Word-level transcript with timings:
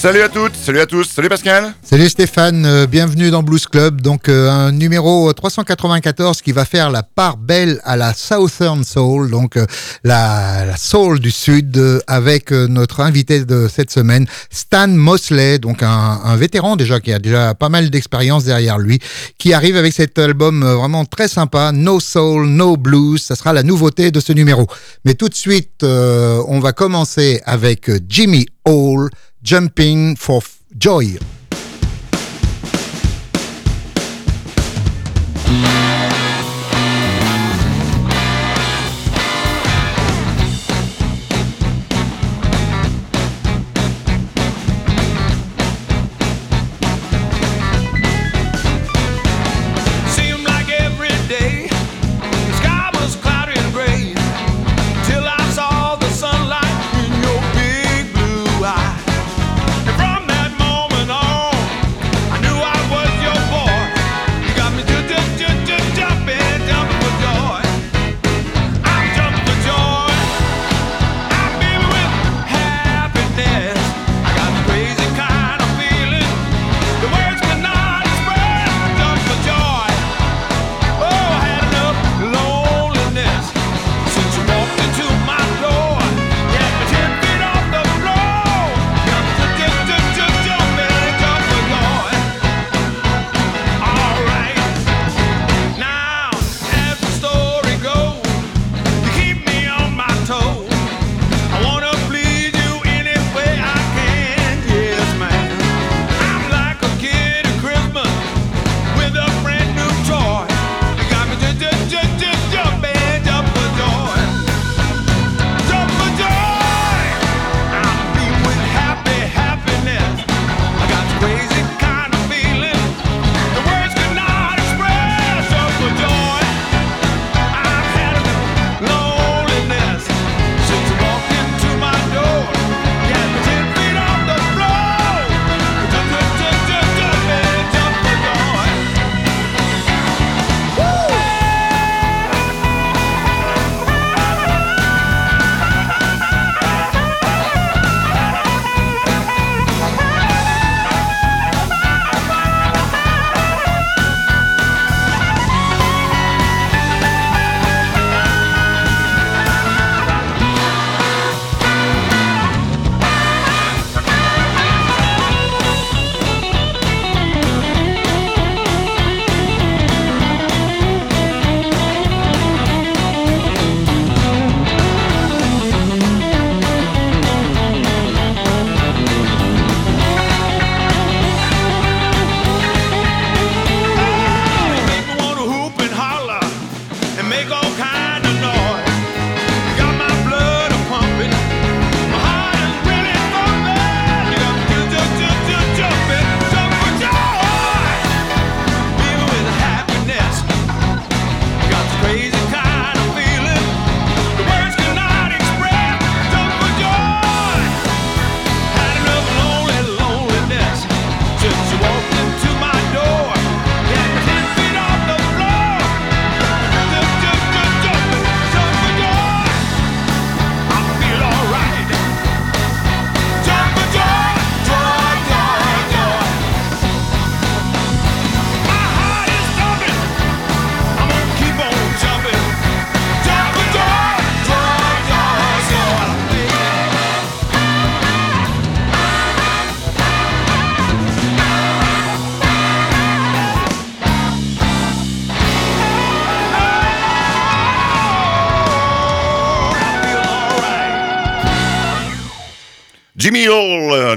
Salut 0.00 0.22
à 0.22 0.30
toutes, 0.30 0.56
salut 0.56 0.80
à 0.80 0.86
tous, 0.86 1.04
salut 1.04 1.28
Pascal. 1.28 1.74
Salut 1.82 2.08
Stéphane, 2.08 2.64
euh, 2.64 2.86
bienvenue 2.86 3.30
dans 3.30 3.42
Blues 3.42 3.66
Club. 3.66 4.00
Donc 4.00 4.30
euh, 4.30 4.48
un 4.48 4.72
numéro 4.72 5.30
394 5.30 6.40
qui 6.40 6.52
va 6.52 6.64
faire 6.64 6.90
la 6.90 7.02
part 7.02 7.36
belle 7.36 7.82
à 7.84 7.98
la 7.98 8.14
Southern 8.14 8.82
Soul, 8.82 9.30
donc 9.30 9.58
euh, 9.58 9.66
la, 10.02 10.74
soul 10.78 11.20
du 11.20 11.30
sud, 11.30 11.78
avec 12.06 12.50
notre 12.50 13.00
invité 13.00 13.44
de 13.44 13.68
cette 13.68 13.90
semaine, 13.90 14.26
Stan 14.48 14.88
Mosley, 14.88 15.58
donc 15.58 15.82
un, 15.82 16.34
vétéran 16.34 16.76
déjà 16.76 16.98
qui 16.98 17.12
a 17.12 17.18
déjà 17.18 17.54
pas 17.54 17.68
mal 17.68 17.90
d'expérience 17.90 18.44
derrière 18.44 18.78
lui, 18.78 19.00
qui 19.36 19.52
arrive 19.52 19.76
avec 19.76 19.92
cet 19.92 20.18
album 20.18 20.64
vraiment 20.64 21.04
très 21.04 21.28
sympa, 21.28 21.72
No 21.72 22.00
Soul, 22.00 22.46
No 22.46 22.78
Blues. 22.78 23.20
Ça 23.20 23.36
sera 23.36 23.52
la 23.52 23.62
nouveauté 23.62 24.10
de 24.10 24.20
ce 24.20 24.32
numéro. 24.32 24.66
Mais 25.04 25.12
tout 25.12 25.28
de 25.28 25.34
suite, 25.34 25.82
on 25.82 26.58
va 26.58 26.72
commencer 26.72 27.42
avec 27.44 27.90
Jimmy 28.08 28.46
Hall. 28.64 29.10
Jumping 29.42 30.16
for 30.16 30.40
joy. 30.76 31.16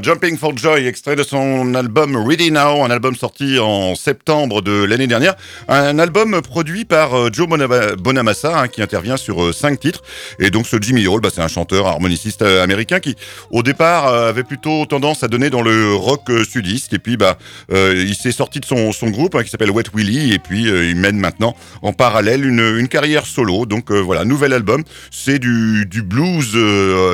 Jumping 0.04 0.38
for 0.38 0.52
Joy, 0.58 0.86
extrait 0.86 1.16
de 1.16 1.24
son 1.24 1.76
album 1.76 2.18
Ready 2.28 2.52
Now, 2.52 2.84
un 2.84 2.92
album 2.92 3.16
sorti 3.16 3.58
en 3.58 3.96
septembre 3.96 4.62
de 4.62 4.84
l'année 4.84 5.08
dernière. 5.08 5.34
Un 5.70 5.98
album 5.98 6.42
produit 6.42 6.84
par 6.84 7.18
euh, 7.18 7.30
Joe 7.32 7.48
Bonamassa, 7.98 8.60
hein, 8.60 8.68
qui 8.68 8.82
intervient 8.82 9.16
sur 9.16 9.42
euh, 9.42 9.54
cinq 9.54 9.80
titres. 9.80 10.04
Et 10.40 10.50
donc 10.50 10.68
ce 10.68 10.76
Jimmy 10.82 11.08
Hall, 11.08 11.22
bah, 11.22 11.30
c'est 11.34 11.42
un 11.42 11.48
chanteur 11.48 11.88
harmoniciste 11.88 12.42
américain 12.42 13.00
qui, 13.00 13.16
au 13.50 13.64
départ, 13.64 14.08
avait 14.08 14.44
plutôt 14.44 14.86
tendance 14.86 15.24
à 15.24 15.30
donner 15.30 15.50
dans 15.50 15.62
le 15.62 15.96
rock 15.96 16.30
sudiste. 16.52 16.92
Et 16.92 17.00
puis, 17.00 17.16
bah, 17.16 17.38
il 17.72 18.14
s'est 18.14 18.34
sorti 18.34 18.60
de 18.60 18.66
son, 18.66 18.92
son 18.92 19.10
groupe 19.10 19.36
hein, 19.36 19.44
qui 19.44 19.50
s'appelle 19.50 19.72
Wet 19.72 19.86
Willie. 19.94 20.34
Et 20.34 20.40
puis, 20.40 20.64
il 20.64 20.98
mène 20.98 21.18
maintenant 21.18 21.56
en 21.82 21.94
parallèle 21.94 22.46
une, 22.46 22.78
une 22.78 22.90
carrière 22.90 23.26
solo. 23.26 23.66
Donc 23.66 23.90
voilà, 23.90 24.26
nouvel 24.26 24.52
album. 24.52 24.84
C'est 25.12 25.40
du, 25.40 25.86
du 25.86 26.02
blues, 26.02 26.58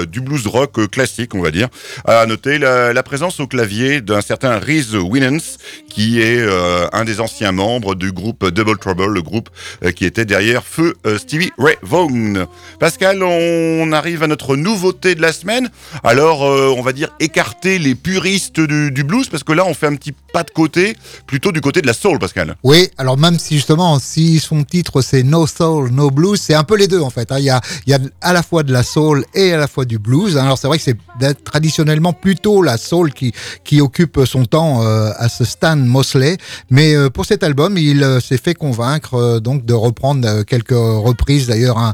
du 0.07 0.21
blues 0.21 0.47
rock 0.47 0.89
classique, 0.89 1.35
on 1.35 1.41
va 1.41 1.51
dire. 1.51 1.67
À 2.05 2.25
noter 2.25 2.57
la, 2.57 2.78
la 2.93 3.03
présence 3.03 3.39
au 3.39 3.47
clavier 3.47 4.01
d'un 4.01 4.21
certain 4.21 4.57
Rhys 4.57 4.95
Winans, 4.95 5.57
qui 5.89 6.21
est 6.21 6.39
euh, 6.39 6.87
un 6.93 7.03
des 7.03 7.19
anciens 7.19 7.51
membres 7.51 7.95
du 7.95 8.11
groupe 8.11 8.47
Double 8.47 8.77
Trouble, 8.77 9.07
le 9.07 9.21
groupe 9.21 9.49
euh, 9.83 9.91
qui 9.91 10.05
était 10.05 10.25
derrière 10.25 10.63
Feu 10.63 10.95
euh, 11.05 11.17
Stevie 11.17 11.51
Ray 11.57 11.75
Vaughan. 11.81 12.45
Pascal, 12.79 13.21
on 13.23 13.91
arrive 13.91 14.23
à 14.23 14.27
notre 14.27 14.55
nouveauté 14.55 15.15
de 15.15 15.21
la 15.21 15.33
semaine. 15.33 15.69
Alors, 16.03 16.41
on 16.41 16.81
va 16.81 16.93
dire 16.93 17.09
écarter 17.19 17.79
les 17.79 17.95
puristes 17.95 18.59
du, 18.59 19.03
blues, 19.03 19.27
parce 19.29 19.43
que 19.43 19.53
là, 19.53 19.65
on 19.65 19.73
fait 19.73 19.87
un 19.87 19.95
petit 19.95 20.13
pas 20.33 20.43
de 20.43 20.51
côté, 20.51 20.95
plutôt 21.27 21.51
du 21.51 21.61
côté 21.61 21.81
de 21.81 21.87
la 21.87 21.93
soul, 21.93 22.19
Pascal. 22.19 22.55
Oui, 22.63 22.89
alors 22.97 23.17
même 23.17 23.39
si 23.39 23.55
justement, 23.55 23.99
si 23.99 24.39
son 24.39 24.63
titre 24.63 25.01
c'est 25.01 25.23
No 25.23 25.47
Soul, 25.47 25.89
No 25.91 26.11
Blues, 26.11 26.39
c'est 26.39 26.53
un 26.53 26.63
peu 26.63 26.77
les 26.77 26.87
deux 26.87 27.01
en 27.01 27.09
fait. 27.09 27.31
Hein. 27.31 27.39
Il, 27.39 27.45
y 27.45 27.49
a, 27.49 27.61
y 27.87 27.93
a 27.93 27.99
à 28.21 28.33
la 28.33 28.43
fois 28.43 28.63
de 28.63 28.71
la 28.71 28.83
soul 28.83 29.25
et 29.33 29.53
à 29.53 29.57
la 29.57 29.67
fois 29.67 29.85
du 29.85 29.97
blues. 29.97 30.37
Alors 30.37 30.57
c'est 30.57 30.67
vrai 30.67 30.77
que 30.77 30.83
c'est 30.83 30.97
traditionnellement 31.43 32.13
plutôt 32.13 32.61
la 32.61 32.77
soul 32.77 33.13
qui, 33.13 33.33
qui 33.63 33.81
occupe 33.81 34.19
son 34.25 34.45
temps 34.45 34.81
à 34.81 35.29
ce 35.29 35.45
Stan 35.45 35.75
Mosley. 35.75 36.37
Mais 36.69 36.95
euh, 36.95 37.09
pour 37.09 37.25
cet 37.25 37.43
album, 37.43 37.77
il 37.77 38.03
euh, 38.03 38.19
s'est 38.19 38.37
fait 38.37 38.53
convaincre 38.53 39.15
euh, 39.15 39.39
donc 39.39 39.65
de 39.65 39.73
reprendre 39.73 40.43
quelques 40.43 40.71
reprises 40.71 41.47
d'ailleurs 41.47 41.77
hein, 41.77 41.93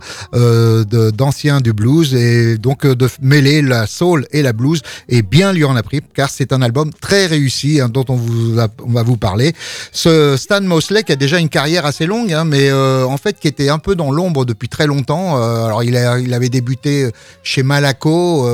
d'anciens 1.14 1.62
du 1.62 1.74
blues 1.74 2.14
et 2.14 2.58
donc 2.58 2.86
de 2.86 3.08
mêler 3.22 3.62
la 3.62 3.88
soul 3.88 4.28
et 4.32 4.42
la 4.42 4.54
blues. 4.54 4.82
Et 5.10 5.22
bien 5.22 5.54
lui 5.54 5.64
en 5.64 5.76
a 5.76 5.84
pris 5.84 6.02
car 6.14 6.30
c'est 6.30 6.54
un 6.54 6.62
album 6.62 6.92
très 6.94 7.26
réussi 7.26 7.80
hein, 7.80 7.90
dont 7.90 8.06
on, 8.10 8.16
vous 8.16 8.60
on 8.60 8.92
va 8.92 9.04
vous 9.04 9.18
parler. 9.18 9.54
Ce 9.92 10.36
Stan 10.38 10.62
Mosley 10.62 11.04
qui 11.04 11.12
a 11.12 11.16
déjà 11.16 11.40
une 11.40 11.50
carrière 11.50 11.86
assez 11.86 12.06
longue, 12.06 12.34
hein, 12.34 12.46
mais 12.46 12.72
en 12.72 13.18
fait 13.18 13.40
qui 13.40 13.48
était 13.48 13.70
un 13.70 13.80
peu 13.80 13.96
dans 13.96 14.12
l'ombre 14.12 14.46
depuis 14.46 14.70
très 14.70 14.88
longtemps. 14.88 15.38
alors 15.38 15.84
il, 15.84 15.96
a, 15.96 16.20
il 16.20 16.34
avait 16.34 16.50
débuté 16.50 17.10
chez 17.44 17.64
Malaco 17.64 18.48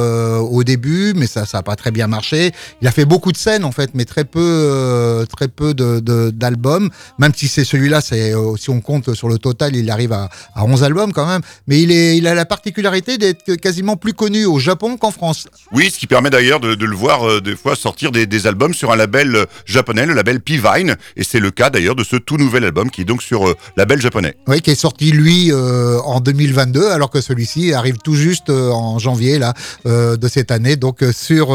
début, 0.64 1.14
mais 1.16 1.28
ça 1.28 1.46
ça 1.46 1.60
a 1.60 1.64
pas 1.64 1.76
très 1.76 1.92
bien 1.92 2.08
marché. 2.08 2.52
Il 2.82 2.88
a 2.88 2.92
fait 2.92 3.06
beaucoup 3.06 3.32
de 3.32 3.38
scènes 3.38 3.66
en 3.66 3.72
fait, 3.72 3.92
mais 3.94 4.06
très 4.06 4.26
peu 4.26 4.40
euh, 4.42 5.26
très 5.26 5.48
peu 5.48 5.74
d'albums, 5.74 6.88
de, 6.88 6.94
même 7.20 7.34
si 7.36 7.48
c'est 7.48 7.64
celui-là, 7.64 8.02
c'est 8.02 8.34
euh, 8.34 8.56
si 8.58 8.70
on 8.70 8.82
compte 8.82 9.14
sur 9.14 9.30
le 9.30 9.38
total, 9.38 9.76
il 9.76 9.90
arrive 9.90 10.14
à, 10.14 10.30
à 10.56 10.64
11 10.64 10.84
albums 10.84 11.14
quand 11.14 11.26
même. 11.26 11.42
Mais 11.68 11.82
il, 11.82 11.92
est, 11.92 12.18
il 12.18 12.28
a 12.28 12.36
la 12.36 12.46
particularité 12.46 13.18
d'être 13.18 13.56
quasiment 13.56 13.98
plus 13.98 14.14
connu 14.14 14.46
au 14.46 14.60
Japon 14.60 14.98
qu'en 14.98 15.12
France. 15.12 15.48
Oui, 15.72 15.90
ce 15.92 16.00
qui 16.00 16.08
permet 16.08 16.30
d'ailleurs 16.30 16.60
de, 16.60 16.74
le 16.74 16.96
voir 16.96 17.28
euh, 17.28 17.42
des 17.42 17.56
fois 17.56 17.76
sortir 17.76 18.12
des, 18.12 18.48
albums 18.48 18.74
sur 18.74 18.92
un 18.92 18.96
label 18.96 19.46
japonais, 19.66 20.06
le 20.06 20.14
label 20.14 20.40
P-Vine, 20.40 20.96
et 21.16 21.24
c'est 21.24 21.40
le 21.40 21.52
cas 21.52 21.70
d'ailleurs 21.70 21.96
de 21.96 22.04
ce 22.04 22.16
tout 22.16 22.38
nouvel 22.38 22.64
album 22.64 22.90
qui 22.90 23.02
est 23.02 23.06
donc 23.06 23.22
sur 23.22 23.54
label 23.78 24.02
japonais. 24.02 24.36
Oui, 24.48 24.62
qui 24.62 24.72
est 24.72 24.76
sorti 24.76 25.12
lui 25.12 25.52
en 25.54 26.20
2022, 26.22 26.90
alors 26.90 27.12
que 27.12 27.22
celui-ci 27.22 27.74
arrive 27.74 27.98
tout 28.04 28.16
juste 28.16 28.50
en 28.50 28.98
janvier 28.98 29.38
là 29.38 29.54
de 29.86 30.28
cette 30.28 30.51
année, 30.52 30.76
donc 30.76 31.04
sur 31.14 31.50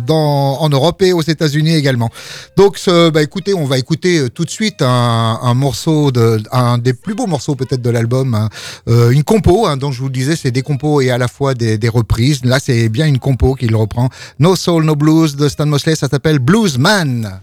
dans 0.00 0.60
en 0.60 0.68
Europe 0.68 1.02
et 1.02 1.12
aux 1.12 1.22
États-Unis 1.22 1.74
également. 1.74 2.10
Donc 2.56 2.78
euh, 2.88 3.10
bah 3.10 3.22
écoutez, 3.22 3.54
on 3.54 3.64
va 3.64 3.78
écouter 3.78 4.18
euh, 4.18 4.28
tout 4.28 4.44
de 4.44 4.50
suite 4.50 4.82
un, 4.82 5.54
morceau 5.54 6.10
de, 6.10 6.42
un 6.52 6.78
des 6.78 6.92
plus 6.92 7.14
beaux 7.14 7.26
morceaux 7.26 7.54
peut-être 7.54 7.82
de 7.82 7.90
l'album, 7.90 8.34
hein. 8.34 8.48
euh, 8.88 9.10
une 9.10 9.24
compo. 9.24 9.66
Hein, 9.66 9.76
donc 9.76 9.92
je 9.92 10.00
vous 10.00 10.06
le 10.06 10.12
disais, 10.12 10.36
c'est 10.36 10.50
des 10.50 10.62
compos 10.62 11.00
et 11.00 11.10
à 11.10 11.18
la 11.18 11.28
fois 11.28 11.54
des, 11.54 11.78
des 11.78 11.88
reprises. 11.88 12.44
Là, 12.44 12.58
c'est 12.60 12.88
bien 12.88 13.06
une 13.06 13.18
compo 13.18 13.54
qu'il 13.54 13.74
reprend. 13.74 14.08
No 14.38 14.56
Soul, 14.56 14.84
No 14.84 14.94
Blues 14.94 15.36
de 15.36 15.48
Stan 15.48 15.66
Mosley, 15.66 15.94
ça 15.94 16.08
s'appelle 16.08 16.38
Bluesman. 16.38 17.40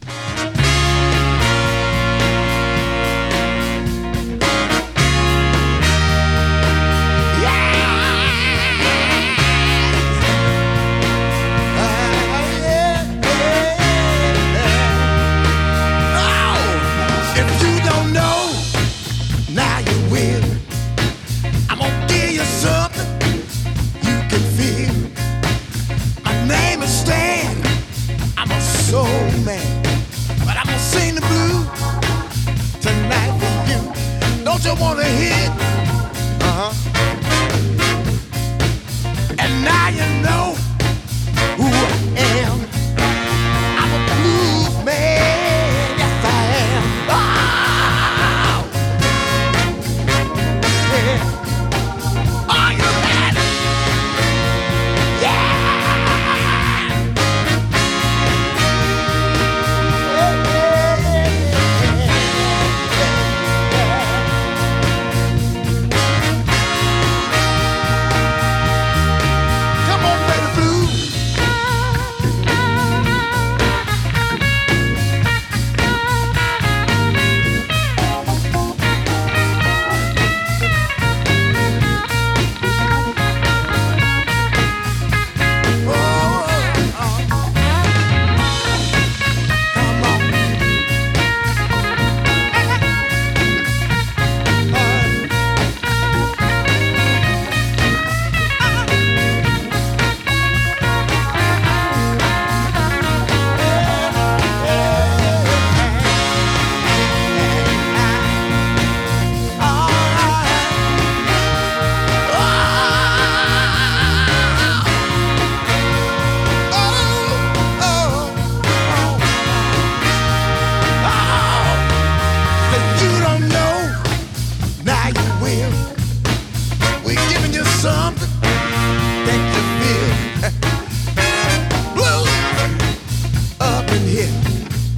been 133.99 134.07
hit. 134.07 134.29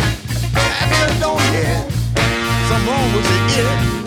If 0.01 1.13
you 1.13 1.19
don't 1.21 1.41
hear, 1.53 1.89
something 2.67 2.87
wrong 2.87 3.15
with 3.15 3.25
the 3.25 3.95
ear. 3.95 3.98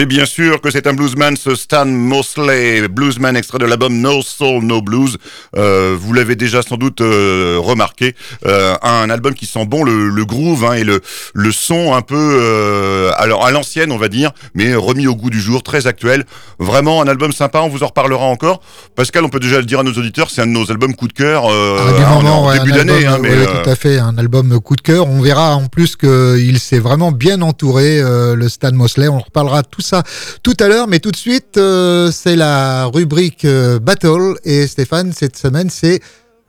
Mais 0.00 0.06
bien 0.06 0.24
sûr 0.24 0.62
que 0.62 0.70
c'est 0.70 0.86
un 0.86 0.94
bluesman, 0.94 1.36
ce 1.36 1.54
Stan 1.54 1.84
Mosley, 1.84 2.88
bluesman 2.88 3.36
extrait 3.36 3.58
de 3.58 3.66
l'album 3.66 4.00
No 4.00 4.22
Soul, 4.22 4.64
No 4.64 4.80
Blues. 4.80 5.18
Euh, 5.58 5.94
vous 6.00 6.14
l'avez 6.14 6.36
déjà 6.36 6.62
sans 6.62 6.78
doute 6.78 7.02
euh, 7.02 7.58
remarqué, 7.60 8.14
euh, 8.46 8.74
un 8.82 9.10
album 9.10 9.34
qui 9.34 9.44
sent 9.44 9.66
bon 9.66 9.84
le, 9.84 10.08
le 10.08 10.24
groove 10.24 10.64
hein, 10.64 10.72
et 10.72 10.84
le, 10.84 11.02
le 11.34 11.52
son 11.52 11.92
un 11.92 12.00
peu 12.00 13.10
alors 13.18 13.44
à 13.44 13.50
l'ancienne 13.50 13.92
on 13.92 13.98
va 13.98 14.08
dire, 14.08 14.30
mais 14.54 14.74
remis 14.74 15.06
au 15.06 15.14
goût 15.14 15.28
du 15.28 15.38
jour, 15.38 15.62
très 15.62 15.86
actuel. 15.86 16.24
Vraiment 16.58 17.02
un 17.02 17.06
album 17.06 17.32
sympa, 17.32 17.60
on 17.60 17.68
vous 17.68 17.82
en 17.82 17.88
reparlera 17.88 18.24
encore. 18.24 18.62
Pascal, 18.96 19.26
on 19.26 19.28
peut 19.28 19.38
déjà 19.40 19.58
le 19.58 19.66
dire 19.66 19.80
à 19.80 19.82
nos 19.82 19.92
auditeurs, 19.92 20.30
c'est 20.30 20.40
un 20.40 20.46
de 20.46 20.52
nos 20.52 20.70
albums 20.70 20.94
coup 20.94 21.08
de 21.08 21.12
cœur 21.12 21.44
Ah, 21.44 22.10
en- 22.14 22.22
moment, 22.22 22.44
en 22.44 22.48
ouais, 22.48 22.58
début 22.60 22.72
d'année. 22.72 23.04
hein, 23.04 23.18
mais, 23.20 23.28
ouais, 23.36 23.44
tout 23.64 23.68
à 23.68 23.74
fait, 23.76 23.98
un 23.98 24.16
album 24.16 24.58
coup 24.60 24.76
de 24.76 24.80
cœur. 24.80 25.06
On 25.10 25.20
verra 25.20 25.54
en 25.56 25.66
plus 25.66 25.94
qu'il 25.96 26.58
s'est 26.58 26.78
vraiment 26.78 27.12
bien 27.12 27.42
entouré, 27.42 28.00
le 28.00 28.48
Stan 28.48 28.72
Mosley. 28.72 29.08
On 29.08 29.18
reparlera 29.18 29.60
de 29.60 29.68
tout 29.70 29.82
ça 29.90 30.02
tout 30.42 30.56
à 30.60 30.68
l'heure, 30.68 30.86
mais 30.86 31.00
tout 31.00 31.10
de 31.10 31.16
suite, 31.16 31.56
euh, 31.56 32.10
c'est 32.12 32.36
la 32.36 32.86
rubrique 32.86 33.44
euh, 33.44 33.78
Battle. 33.78 34.34
Et 34.44 34.66
Stéphane, 34.66 35.12
cette 35.12 35.36
semaine, 35.36 35.68
c'est 35.70 36.00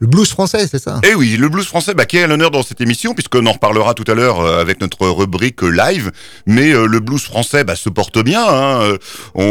le 0.02 0.08
blues 0.08 0.28
français, 0.28 0.66
c'est 0.68 0.82
ça? 0.82 1.00
Eh 1.04 1.14
oui, 1.14 1.36
le 1.36 1.48
blues 1.48 1.64
français 1.64 1.94
bah, 1.94 2.06
qui 2.06 2.16
est 2.16 2.24
à 2.24 2.26
l'honneur 2.26 2.50
dans 2.50 2.64
cette 2.64 2.80
émission, 2.80 3.14
puisqu'on 3.14 3.46
en 3.46 3.52
reparlera 3.52 3.94
tout 3.94 4.02
à 4.10 4.14
l'heure 4.14 4.40
euh, 4.40 4.60
avec 4.60 4.80
notre 4.80 5.06
rubrique 5.06 5.62
live. 5.62 6.10
Mais 6.44 6.72
euh, 6.72 6.86
le 6.86 6.98
blues 6.98 7.22
français 7.22 7.62
bah, 7.62 7.76
se 7.76 7.88
porte 7.88 8.18
bien. 8.18 8.44
hein. 8.44 8.82
Euh, 8.82 8.98
On, 9.36 9.44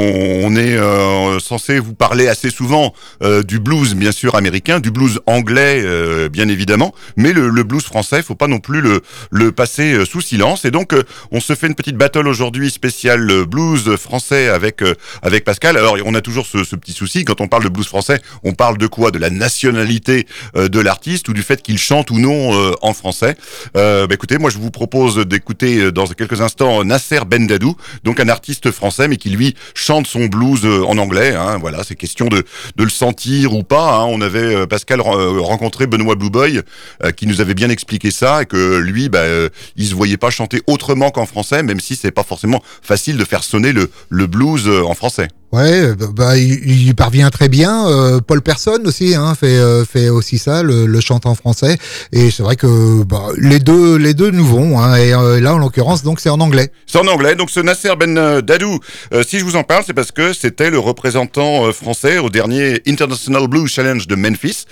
on 0.44 0.56
est 0.58 0.76
euh, 0.76 1.40
censé 1.40 1.80
vous 1.80 1.94
parler 1.94 2.28
assez 2.28 2.50
souvent 2.50 2.94
euh, 3.24 3.44
du 3.44 3.62
blues, 3.62 3.96
bien 3.96 4.12
sûr, 4.12 4.36
américain, 4.36 4.82
du 4.82 4.92
blues 4.92 5.22
anglais, 5.26 5.84
euh, 5.86 6.28
bien 6.28 6.50
évidemment. 6.50 6.94
Mais 7.16 7.32
le, 7.32 7.48
le 7.48 7.64
blues 7.64 7.84
français, 7.86 8.22
faut 8.22 8.36
pas 8.36 8.48
non 8.48 8.60
plus 8.60 8.82
le, 8.82 9.00
le 9.30 9.54
passer 9.54 10.04
sous 10.06 10.20
silence. 10.20 10.66
Et 10.66 10.72
donc, 10.72 10.94
on 11.32 11.40
se 11.40 11.56
fait 11.56 11.68
une 11.68 11.76
petite 11.76 11.96
battle 11.96 12.28
aujourd'hui 12.28 12.72
spéciale 12.72 13.46
blues 13.46 13.96
français 13.96 14.50
avec 14.50 14.84
avec 15.22 15.46
Pascal. 15.46 15.78
Alors, 15.78 15.96
on 16.04 16.14
a 16.14 16.20
toujours 16.20 16.46
ce, 16.46 16.66
ce 16.66 16.76
petit 16.76 16.92
souci 16.92 17.24
quand 17.24 17.40
on 17.40 17.48
parle 17.48 17.64
de 17.64 17.70
blues 17.70 17.88
français, 17.88 18.22
on 18.44 18.52
parle 18.52 18.78
de 18.78 18.88
quoi? 18.88 19.12
De 19.12 19.18
la 19.18 19.30
nationalité 19.30 20.28
de 20.56 20.80
l'artiste 20.80 21.28
ou 21.30 21.34
du 21.34 21.44
fait 21.44 21.62
qu'il 21.62 21.78
chante 21.78 22.12
ou 22.12 22.20
non 22.20 22.54
euh, 22.54 22.74
en 22.82 22.94
français. 22.94 23.36
Euh, 23.78 24.08
bah, 24.08 24.16
écoutez, 24.16 24.38
moi 24.38 24.50
je 24.50 24.58
vous 24.58 24.72
propose 24.72 25.18
d'écouter 25.18 25.78
euh, 25.80 25.92
dans 25.92 26.06
quelques 26.08 26.42
instants 26.42 26.84
Nasser 26.84 27.20
Bendadou, 27.26 27.76
donc 28.04 28.20
un 28.20 28.30
artiste 28.30 28.72
français 28.72 29.08
mais 29.08 29.18
qui 29.18 29.30
lui 29.30 29.56
chante 29.76 30.08
son 30.08 30.26
blues 30.26 30.62
euh, 30.66 30.84
en 30.86 30.98
anglais. 30.98 31.36
hein. 31.36 31.58
voilà, 31.60 31.84
c'est 31.84 31.96
question 31.96 32.28
de, 32.28 32.44
de 32.76 32.84
le 32.84 32.90
sentir 32.90 33.54
ou 33.54 33.64
pas. 33.64 33.96
hein. 34.00 34.06
On 34.06 34.22
avait 34.22 34.56
euh, 34.56 34.66
Pascal 34.68 35.00
euh, 35.00 35.40
rencontré 35.40 35.88
Benoît 35.88 36.16
Blue 36.16 36.30
Boy 36.30 36.62
euh, 37.04 37.12
qui 37.12 37.28
nous 37.28 37.42
avait 37.42 37.54
bien 37.54 37.70
expliqué 37.70 38.12
ça 38.12 38.44
et 38.44 38.46
que 38.46 38.78
lui, 38.78 39.10
bah, 39.10 39.20
euh, 39.20 39.50
il 39.76 39.88
se 39.88 39.96
voyait 39.96 40.18
pas 40.18 40.30
chanter 40.30 40.62
autrement 40.68 41.12
qu'en 41.12 41.26
français, 41.26 41.64
même 41.64 41.80
si 41.80 41.96
c'est 41.96 42.12
pas 42.12 42.24
forcément 42.24 42.62
facile 42.82 43.18
de 43.18 43.26
faire 43.26 43.44
sonner 43.44 43.72
le, 43.74 43.90
le 44.10 44.28
blues 44.28 44.68
euh, 44.68 44.84
en 44.84 44.94
français. 44.94 45.28
Ouais, 45.52 45.82
euh, 45.82 45.96
bah, 46.16 46.38
il, 46.38 46.88
il 46.88 46.96
parvient 46.96 47.30
très 47.30 47.50
bien. 47.50 47.86
Euh, 47.88 48.22
Paul 48.26 48.42
Person 48.42 48.80
aussi 48.86 49.16
hein, 49.16 49.36
fait 49.36 49.58
euh, 49.58 49.84
fait 49.84 50.08
aussi 50.10 50.38
ça, 50.38 50.64
le, 50.64 50.86
le 50.86 51.02
chante 51.02 51.26
en 51.26 51.36
français. 51.36 51.78
Et 52.14 52.32
c'est 52.32 52.42
vrai 52.44 52.56
que 52.56 53.04
bah, 53.04 53.24
les 53.38 53.60
deux 53.60 53.98
les 53.98 54.14
deux 54.14 54.32
nous 54.32 54.46
vont. 54.46 54.80
Hein, 54.80 54.96
et 54.96 55.14
euh, 55.14 55.42
là, 55.42 55.54
en 55.54 55.58
l'occurrence, 55.58 56.04
donc 56.04 56.22
c'est 56.22 56.30
en 56.30 56.40
anglais. 56.40 56.72
C'est 56.88 57.00
en 57.00 57.08
anglais. 57.08 57.36
Donc 57.36 57.50
ce 57.50 57.60
Nasser 57.60 57.92
Ben 58.00 58.18
euh, 58.18 58.42
Dadou, 58.42 58.80
si 59.28 59.40
je 59.40 59.44
vous 59.44 59.56
en 59.58 59.64
parle, 59.64 59.84
c'est 59.86 59.94
parce 59.94 60.12
que 60.12 60.32
c'était 60.32 60.70
le 60.70 60.80
représentant 60.80 61.72
français 61.74 62.18
au 62.18 62.30
dernier 62.30 62.82
International 62.88 63.48
Blues 63.48 63.70
Challenge 63.70 64.08
de 64.08 64.16
Memphis, 64.16 64.66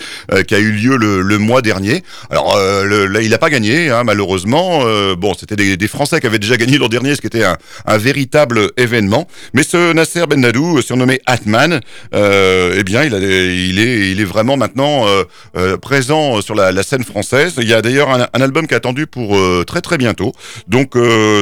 qui 0.47 0.55
a 0.55 0.59
eu 0.59 0.71
lieu 0.71 0.95
le, 0.95 1.21
le 1.21 1.37
mois 1.37 1.61
dernier. 1.61 2.03
Alors 2.29 2.55
le- 2.57 3.05
là, 3.07 3.21
il 3.21 3.29
n'a 3.31 3.37
pas 3.37 3.49
gagné, 3.49 3.89
hein, 3.89 4.03
malheureusement. 4.03 4.83
Bon, 5.17 5.33
c'était 5.37 5.55
des, 5.55 5.75
des 5.77 5.87
Français 5.87 6.19
qui 6.19 6.27
avaient 6.27 6.39
déjà 6.39 6.55
gagné 6.57 6.77
l'an 6.77 6.87
dernier, 6.87 7.15
ce 7.15 7.21
qui 7.21 7.27
était 7.27 7.43
un, 7.43 7.57
un 7.85 7.97
véritable 7.97 8.71
événement. 8.77 9.27
Mais 9.53 9.63
ce 9.63 9.93
Nasser 9.93 10.23
Ben 10.29 10.41
Dadou, 10.41 10.68
euh, 10.77 10.81
surnommé 10.81 11.19
Atman, 11.25 11.81
euh, 12.13 12.75
eh 12.77 12.83
bien, 12.83 13.03
il, 13.03 13.79
est, 13.79 14.23
vraiment 14.23 14.57
maintenant 14.57 15.05
euh, 15.55 15.77
présent 15.77 16.41
sur 16.41 16.55
la, 16.55 16.83
scène 16.83 17.03
française. 17.03 17.53
Il 17.57 17.67
y 17.67 17.73
a 17.73 17.81
d'ailleurs 17.81 18.09
un, 18.09 18.41
album 18.41 18.67
qui 18.67 18.73
est 18.73 18.77
attendu 18.77 19.07
pour 19.07 19.37
très 19.65 19.81
très 19.81 19.97
bientôt. 19.97 20.33
Donc 20.67 20.95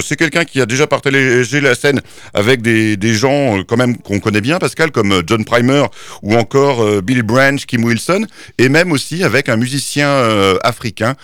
c'est 0.03 0.15
quelqu'un 0.15 0.46
qui 0.46 0.62
a 0.62 0.65
déjà 0.65 0.88
partagé 0.88 1.62
la 1.62 1.75
scène 1.75 2.01
avec 2.34 2.62
des, 2.62 3.13
gens 3.13 3.63
quand 3.67 3.77
même 3.77 3.98
qu'on 3.98 4.19
connaît 4.19 4.41
bien, 4.41 4.60
Pascal, 4.60 4.91
comme 4.91 5.22
John 5.25 5.43
Primer 5.43 5.86
ou 6.22 6.36
encore 6.36 7.01
Billy 7.01 7.24
Branch, 7.24 7.63
Kim 7.65 7.84
Wilson, 7.84 8.25
et 8.57 8.69
même 8.69 8.91
aussi 8.91 9.24
avec 9.24 9.50
un 9.50 9.57
musicien 9.57 10.57
africain, 10.63 11.15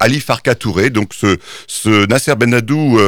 Ali 0.00 0.20
Farka 0.20 0.54
Touré. 0.54 0.90
Donc 0.90 1.12
ce, 1.14 2.06
Nasser 2.06 2.34
Benadou 2.36 2.98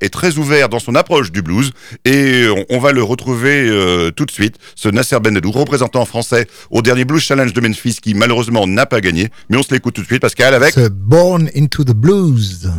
est 0.00 0.12
très 0.12 0.38
ouvert 0.38 0.68
dans 0.68 0.80
son 0.80 0.94
approche 0.94 1.30
du 1.32 1.42
blues 1.42 1.72
et 2.04 2.46
on 2.68 2.78
va 2.78 2.92
le 2.92 3.02
retrouver 3.02 3.68
euh, 3.90 4.10
tout 4.10 4.26
de 4.26 4.30
suite, 4.30 4.56
ce 4.74 4.88
Nasser 4.88 5.18
Benadou, 5.20 5.50
représentant 5.50 6.04
français 6.04 6.46
au 6.70 6.82
dernier 6.82 7.04
Blues 7.04 7.22
Challenge 7.22 7.52
de 7.52 7.60
Memphis 7.60 7.98
qui 8.00 8.14
malheureusement 8.14 8.66
n'a 8.66 8.86
pas 8.86 9.00
gagné, 9.00 9.28
mais 9.48 9.56
on 9.56 9.62
se 9.62 9.72
l'écoute 9.72 9.94
tout 9.94 10.02
de 10.02 10.06
suite, 10.06 10.22
Pascal, 10.22 10.54
avec... 10.54 10.78
Born 10.78 11.50
into 11.56 11.84
the 11.84 11.92
Blues. 11.92 12.70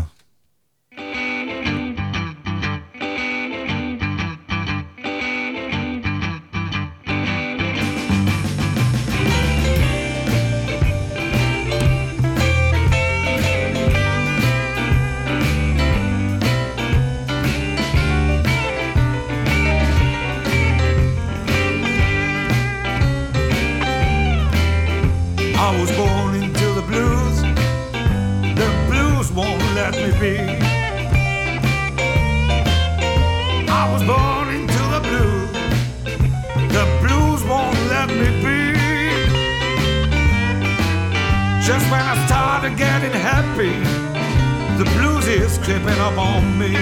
Creeping 45.91 46.01
up 46.01 46.17
on 46.17 46.57
me. 46.57 46.75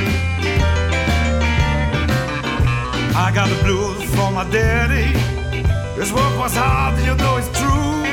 I 3.16 3.32
got 3.34 3.50
the 3.50 3.64
blues 3.64 4.04
for 4.16 4.32
my 4.32 4.50
daddy. 4.50 5.18
His 6.00 6.14
work 6.14 6.38
was 6.38 6.56
hard, 6.56 7.00
you 7.00 7.16
know 7.16 7.38
it's 7.38 7.50
true. 7.60 8.04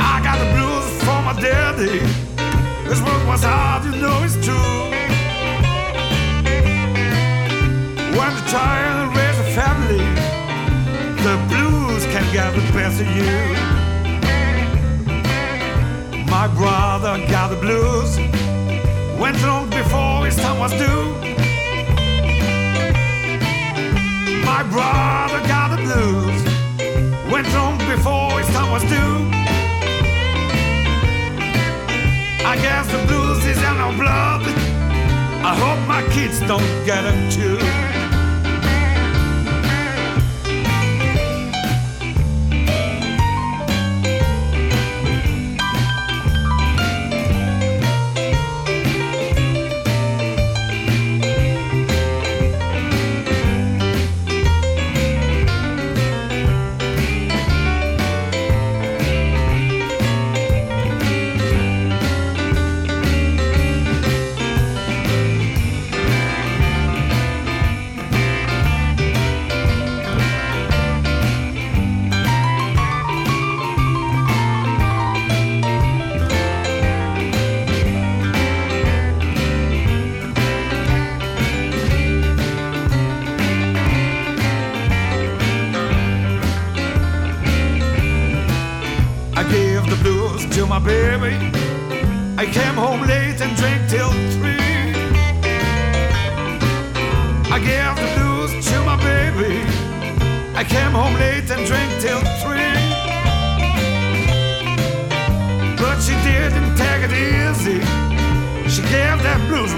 I 0.00 0.20
got 0.22 0.38
the 0.38 0.50
blues 0.54 1.02
for 1.04 1.22
my 1.22 1.34
daddy. 1.40 2.00
This 2.88 3.00
work 3.00 3.26
was 3.26 3.42
hard, 3.42 3.84
you 3.84 4.00
know 4.00 4.22
it's 4.24 4.34
true. 4.44 4.90
When 8.16 8.30
you 8.36 8.44
try 8.48 8.78
and 8.88 9.16
raise 9.16 9.38
a 9.38 9.48
family, 9.60 10.04
the 11.22 11.36
blues 11.48 12.04
can 12.06 12.24
get 12.32 12.54
the 12.54 12.62
best 12.72 13.00
of 13.00 13.16
you. 13.16 13.73
My 16.38 16.48
brother 16.48 17.24
got 17.28 17.50
the 17.50 17.56
blues. 17.56 18.16
Went 19.20 19.40
long 19.42 19.70
before 19.70 20.26
his 20.26 20.34
time 20.34 20.58
was 20.58 20.72
due. 20.72 21.06
My 24.50 24.62
brother 24.74 25.40
got 25.46 25.68
the 25.74 25.80
blues. 25.86 26.38
Went 27.32 27.48
long 27.54 27.78
before 27.78 28.32
his 28.40 28.48
time 28.48 28.70
was 28.72 28.82
due. 28.82 29.16
I 32.52 32.56
guess 32.64 32.84
the 32.90 33.00
blues 33.06 33.44
is 33.46 33.58
in 33.58 33.76
our 33.84 33.94
blood. 34.02 34.42
I 35.50 35.54
hope 35.62 35.80
my 35.86 36.02
kids 36.12 36.40
don't 36.40 36.70
get 36.84 37.02
them 37.02 37.30
too. 37.30 37.93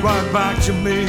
Right 0.02 0.32
back 0.32 0.62
to 0.62 0.72
me. 0.72 1.06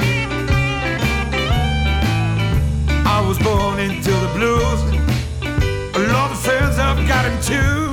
I 3.05 3.19
was 3.27 3.37
born 3.39 3.79
into 3.79 4.11
the 4.11 4.31
blues. 4.35 4.79
A 5.95 5.99
lot 6.13 6.31
of 6.31 6.39
friends 6.39 6.77
have 6.77 6.99
got 7.07 7.25
him 7.25 7.37
too. 7.41 7.87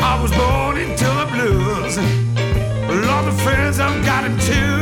I 0.00 0.20
was 0.22 0.32
born 0.32 0.78
into 0.78 1.04
the 1.20 1.28
blues. 1.34 1.96
A 2.88 2.96
lot 3.06 3.26
of 3.26 3.40
friends 3.42 3.78
have 3.78 4.04
got 4.04 4.24
him 4.24 4.38
too. 4.38 4.78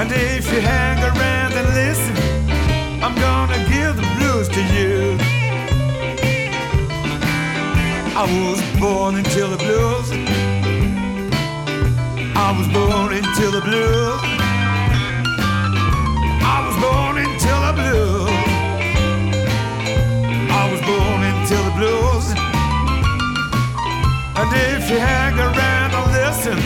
And 0.00 0.10
if 0.10 0.52
you 0.52 0.60
hang 0.60 0.98
around 1.02 1.52
and 1.52 1.68
listen, 1.74 2.16
I'm 3.02 3.14
gonna 3.14 3.58
give 3.68 3.96
the 3.96 4.06
blues 4.16 4.48
to 4.48 4.62
you. 4.74 5.29
I 8.22 8.24
was 8.24 8.60
born 8.78 9.16
into 9.16 9.46
the 9.46 9.56
blues. 9.56 10.10
I 12.36 12.52
was 12.52 12.68
born 12.68 13.14
into 13.14 13.50
the 13.50 13.62
blues. 13.62 14.20
I 16.44 16.58
was 16.66 16.76
born 16.84 17.16
into 17.16 17.52
the 17.64 17.72
blues. 17.80 18.28
I 20.52 20.64
was 20.70 20.82
born 20.90 21.20
into 21.30 21.56
the 21.64 21.72
blues. 21.78 22.26
And 24.36 24.48
if 24.68 24.90
you 24.90 24.98
hang 24.98 25.38
around 25.38 25.94
and 25.94 26.12
listen, 26.12 26.58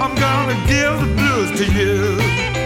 I'm 0.00 0.14
gonna 0.14 0.54
give 0.68 0.94
the 1.00 1.10
blues 1.16 1.58
to 1.58 1.64
you. 1.74 2.57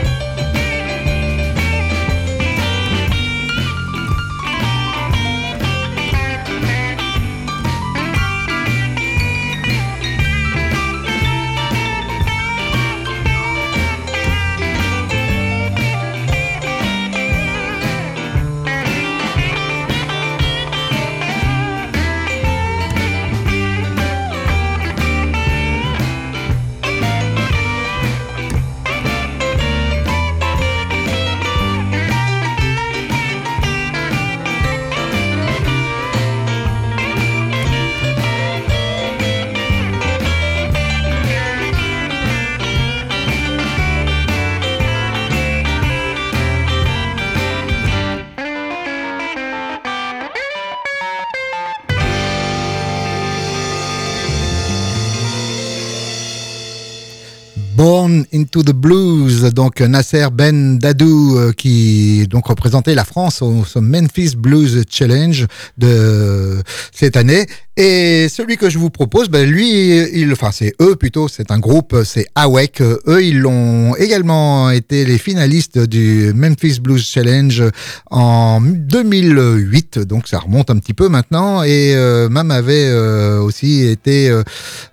Into 58.33 58.63
the 58.63 58.73
Blues, 58.73 59.43
donc 59.53 59.81
Nasser 59.81 60.27
Ben 60.33 60.79
Dadou 60.79 61.37
euh, 61.37 61.53
qui 61.53 62.27
donc 62.29 62.47
représentait 62.47 62.95
la 62.95 63.05
France 63.05 63.43
au, 63.43 63.65
au 63.75 63.81
Memphis 63.81 64.35
Blues 64.37 64.85
Challenge 64.89 65.47
de 65.79 66.63
cette 66.93 67.17
année. 67.17 67.47
Et 67.79 68.29
celui 68.29 68.59
que 68.59 68.69
je 68.69 68.79
vous 68.79 68.91
propose, 68.91 69.31
ben 69.31 69.49
lui, 69.49 69.97
il, 70.13 70.31
enfin 70.33 70.51
c'est 70.53 70.75
eux 70.83 70.95
plutôt, 70.95 71.27
c'est 71.27 71.51
un 71.51 71.59
groupe, 71.59 71.97
c'est 72.05 72.27
AWEC. 72.35 72.83
Eux, 72.83 73.25
ils 73.25 73.39
l'ont 73.39 73.97
également 73.97 74.69
été 74.69 75.07
les 75.07 75.17
finalistes 75.17 75.79
du 75.79 76.35
Memphis 76.35 76.81
Blues 76.81 77.03
Challenge 77.03 77.63
en 78.11 78.61
2008, 78.61 80.01
donc 80.01 80.29
ça 80.29 80.39
remonte 80.41 80.69
un 80.69 80.77
petit 80.77 80.93
peu 80.93 81.09
maintenant. 81.09 81.63
Et 81.63 81.95
euh, 81.95 82.29
même 82.29 82.51
avait 82.51 82.89
euh, 82.89 83.41
aussi 83.41 83.87
été 83.87 84.29
euh, 84.29 84.43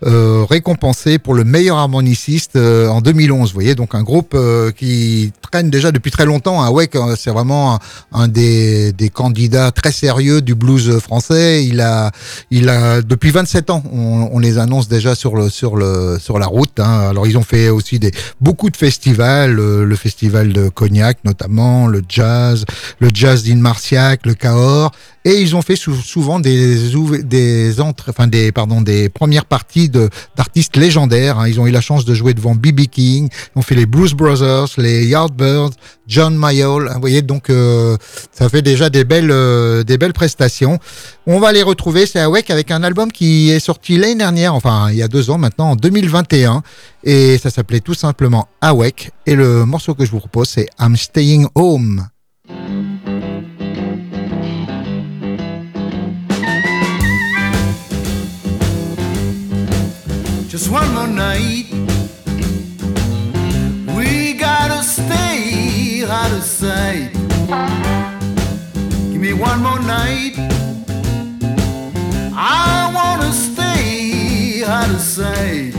euh, 0.05 0.45
récompensé 0.49 1.19
pour 1.19 1.33
le 1.33 1.43
meilleur 1.43 1.75
harmoniciste 1.77 2.55
euh, 2.55 2.87
en 2.87 3.01
2011. 3.01 3.49
Vous 3.49 3.53
voyez, 3.53 3.75
donc 3.75 3.93
un 3.93 4.03
groupe 4.03 4.31
euh, 4.35 4.71
qui 4.71 5.33
traîne 5.51 5.69
déjà 5.69 5.91
depuis 5.91 6.11
très 6.11 6.25
longtemps. 6.25 6.63
AWEC, 6.63 6.95
euh, 6.95 7.15
c'est 7.19 7.31
vraiment 7.31 7.73
un, 7.73 7.79
un 8.13 8.27
des, 8.29 8.93
des 8.93 9.09
candidats 9.09 9.71
très 9.73 9.91
sérieux 9.91 10.41
du 10.41 10.55
blues 10.55 10.99
français. 10.99 11.65
Il 11.65 11.81
a, 11.81 12.11
il 12.51 12.68
a 12.69 13.01
depuis 13.01 13.32
27 13.32 13.69
ans, 13.69 13.84
on, 13.91 14.29
on 14.32 14.39
les 14.39 14.58
annonce 14.58 14.88
déjà 14.88 15.15
sur 15.15 15.36
le 15.36 15.49
sur 15.49 15.75
le 15.75 16.17
sur 16.19 16.39
la 16.39 16.45
route. 16.45 16.79
Hein. 16.79 17.10
Alors 17.10 17.27
ils 17.27 17.38
ont 17.38 17.43
fait 17.43 17.69
aussi 17.69 17.99
des 17.99 18.12
beaucoup 18.39 18.69
de 18.69 18.77
festivals, 18.77 19.51
le, 19.51 19.84
le 19.86 19.95
festival 19.95 20.53
de 20.53 20.69
Cognac 20.69 21.17
notamment, 21.25 21.88
le 21.88 22.01
jazz, 22.08 22.65
le 22.99 23.10
jazz 23.13 23.43
d'In 23.43 23.58
Marciac, 23.58 24.25
le 24.25 24.34
Cahors. 24.34 24.91
Et 25.25 25.41
ils 25.41 25.55
ont 25.55 25.62
fait 25.62 25.75
sou- 25.75 25.93
souvent 25.95 26.39
des 26.39 26.77
des 27.23 27.82
entrées, 27.82 28.12
enfin 28.12 28.27
des 28.27 28.51
pardon 28.53 28.82
des 28.82 29.10
premières 29.10 29.45
parties 29.45 29.89
d'artistes 29.89 30.77
légendaires. 30.77 31.39
hein. 31.39 31.47
Ils 31.47 31.60
ont 31.60 31.67
eu 31.67 31.71
la 31.71 31.82
chance 31.82 32.05
de 32.05 32.13
jouer 32.13 32.34
devant 32.34 32.55
B.B. 32.55 32.82
King. 32.89 33.27
Ils 33.55 33.60
ont 33.60 33.62
fait 33.62 33.75
les 33.75 33.86
Blues 33.86 34.13
Brothers, 34.13 34.67
les 34.77 35.05
Yardbirds, 35.08 35.71
John 36.08 36.36
Mayall. 36.36 36.89
Vous 36.93 36.99
voyez 37.01 37.21
donc 37.21 37.49
euh, 37.49 37.97
ça 38.32 38.47
fait 38.47 38.62
déjà 38.62 38.89
des 38.89 39.03
belles 39.03 39.32
euh, 39.32 39.84
des 39.84 39.97
belles 39.97 40.13
prestations. 40.13 40.79
On 41.27 41.39
va 41.39 41.51
les 41.51 41.63
retrouver. 41.63 42.05
C'est 42.05 42.19
Awake 42.21 42.49
avec 42.49 42.71
un 42.71 42.82
album 42.84 43.12
qui 43.12 43.49
est 43.51 43.60
sorti 43.60 43.97
l'année 43.97 44.15
dernière, 44.15 44.55
enfin 44.55 44.88
il 44.89 44.97
y 44.97 45.03
a 45.03 45.08
deux 45.10 45.29
ans 45.29 45.38
maintenant, 45.38 45.71
en 45.71 45.75
2021, 45.75 46.63
et 47.03 47.38
ça 47.38 47.49
s'appelait 47.49 47.82
tout 47.82 47.93
simplement 47.93 48.47
Awake. 48.62 49.12
Et 49.25 49.36
le 49.36 49.65
morceau 49.65 49.93
que 49.95 50.05
je 50.05 50.12
vous 50.12 50.19
propose 50.19 50.47
c'est 50.49 50.67
I'm 50.79 50.95
Staying 50.95 51.47
Home. 51.55 52.08
Just 60.60 60.72
one 60.72 60.93
more 60.93 61.08
night. 61.08 61.67
We 63.95 64.34
gotta 64.34 64.84
stay 64.84 66.04
out 66.04 66.34
of 66.34 66.43
sight. 66.43 67.13
Give 69.10 69.22
me 69.22 69.32
one 69.32 69.63
more 69.63 69.80
night. 69.80 70.36
I 72.36 72.91
wanna 72.93 73.32
stay 73.32 74.65
out 74.65 74.89
of 74.89 75.00
sight. 75.00 75.74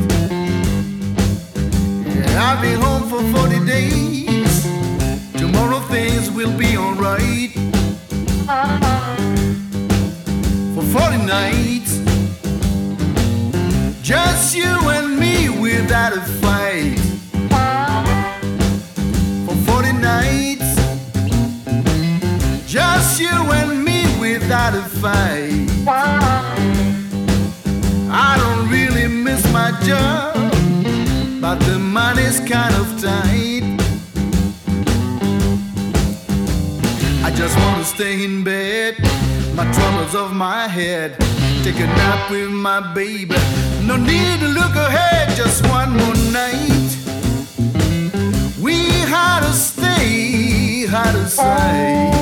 I've 2.46 2.62
been 2.62 2.80
home 2.80 3.06
for 3.10 3.20
40 3.38 3.66
days. 3.66 4.62
Tomorrow 5.34 5.80
things 5.90 6.30
will 6.30 6.56
be 6.56 6.78
alright. 6.78 7.52
For 10.74 10.82
40 10.98 11.18
nights. 11.26 12.09
Just 14.10 14.56
you 14.56 14.64
and 14.64 15.20
me 15.20 15.48
without 15.48 16.12
a 16.12 16.20
fight. 16.42 16.98
For 19.46 19.54
40 19.70 19.92
nights. 19.92 20.74
Just 22.66 23.20
you 23.20 23.28
and 23.28 23.84
me 23.84 24.02
without 24.18 24.74
a 24.74 24.82
fight. 24.82 25.68
I 28.10 28.36
don't 28.40 28.68
really 28.68 29.06
miss 29.06 29.44
my 29.52 29.70
job, 29.84 30.34
but 31.40 31.60
the 31.60 31.78
money's 31.78 32.40
kind 32.40 32.74
of 32.74 32.88
tight. 33.00 33.62
I 37.22 37.30
just 37.30 37.56
wanna 37.60 37.84
stay 37.84 38.24
in 38.24 38.42
bed, 38.42 38.96
my 39.54 39.70
troubles 39.72 40.16
off 40.16 40.32
my 40.32 40.66
head. 40.66 41.16
Take 41.62 41.78
a 41.80 41.86
nap 41.86 42.30
with 42.30 42.50
my 42.50 42.80
baby. 42.94 43.36
No 43.84 43.96
need 43.96 44.40
to 44.40 44.48
look 44.48 44.74
ahead, 44.74 45.36
just 45.36 45.62
one 45.68 45.90
more 45.90 46.14
night. 46.32 46.96
We 48.58 48.88
had 49.14 49.40
to 49.40 49.52
stay 49.52 50.86
out 50.88 51.14
of 51.14 51.28
sight. 51.28 52.14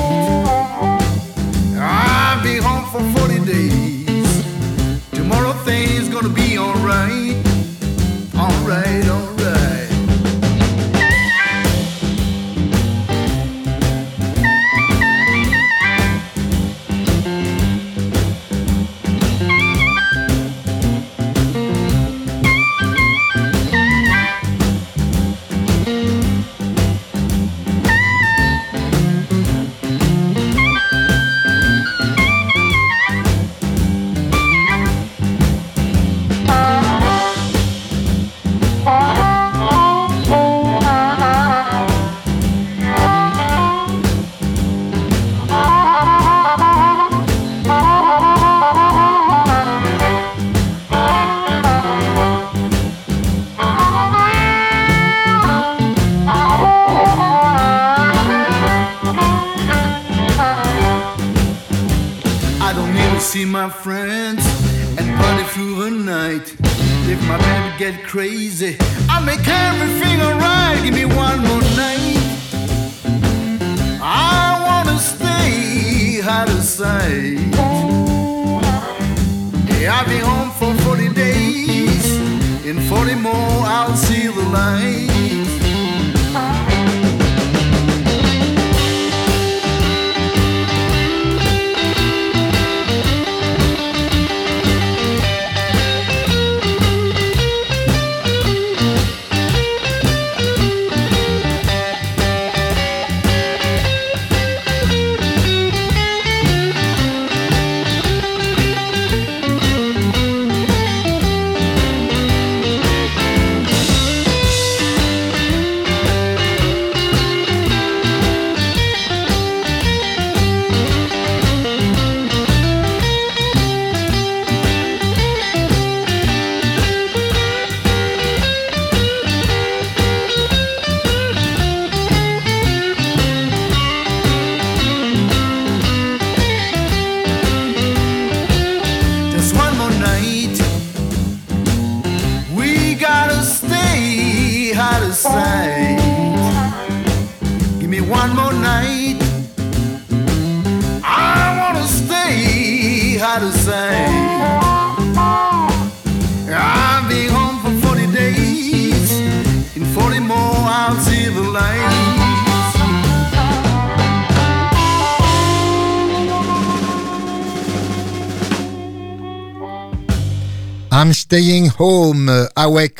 I'll 1.77 2.43
be 2.43 2.57
home 2.57 2.85
for 2.91 3.01
40 3.19 3.45
days. 3.45 4.43
Tomorrow 5.13 5.53
things 5.63 6.09
gonna 6.09 6.27
be 6.27 6.57
alright. 6.57 7.37
Alright, 8.35 9.07
alright. 9.07 9.28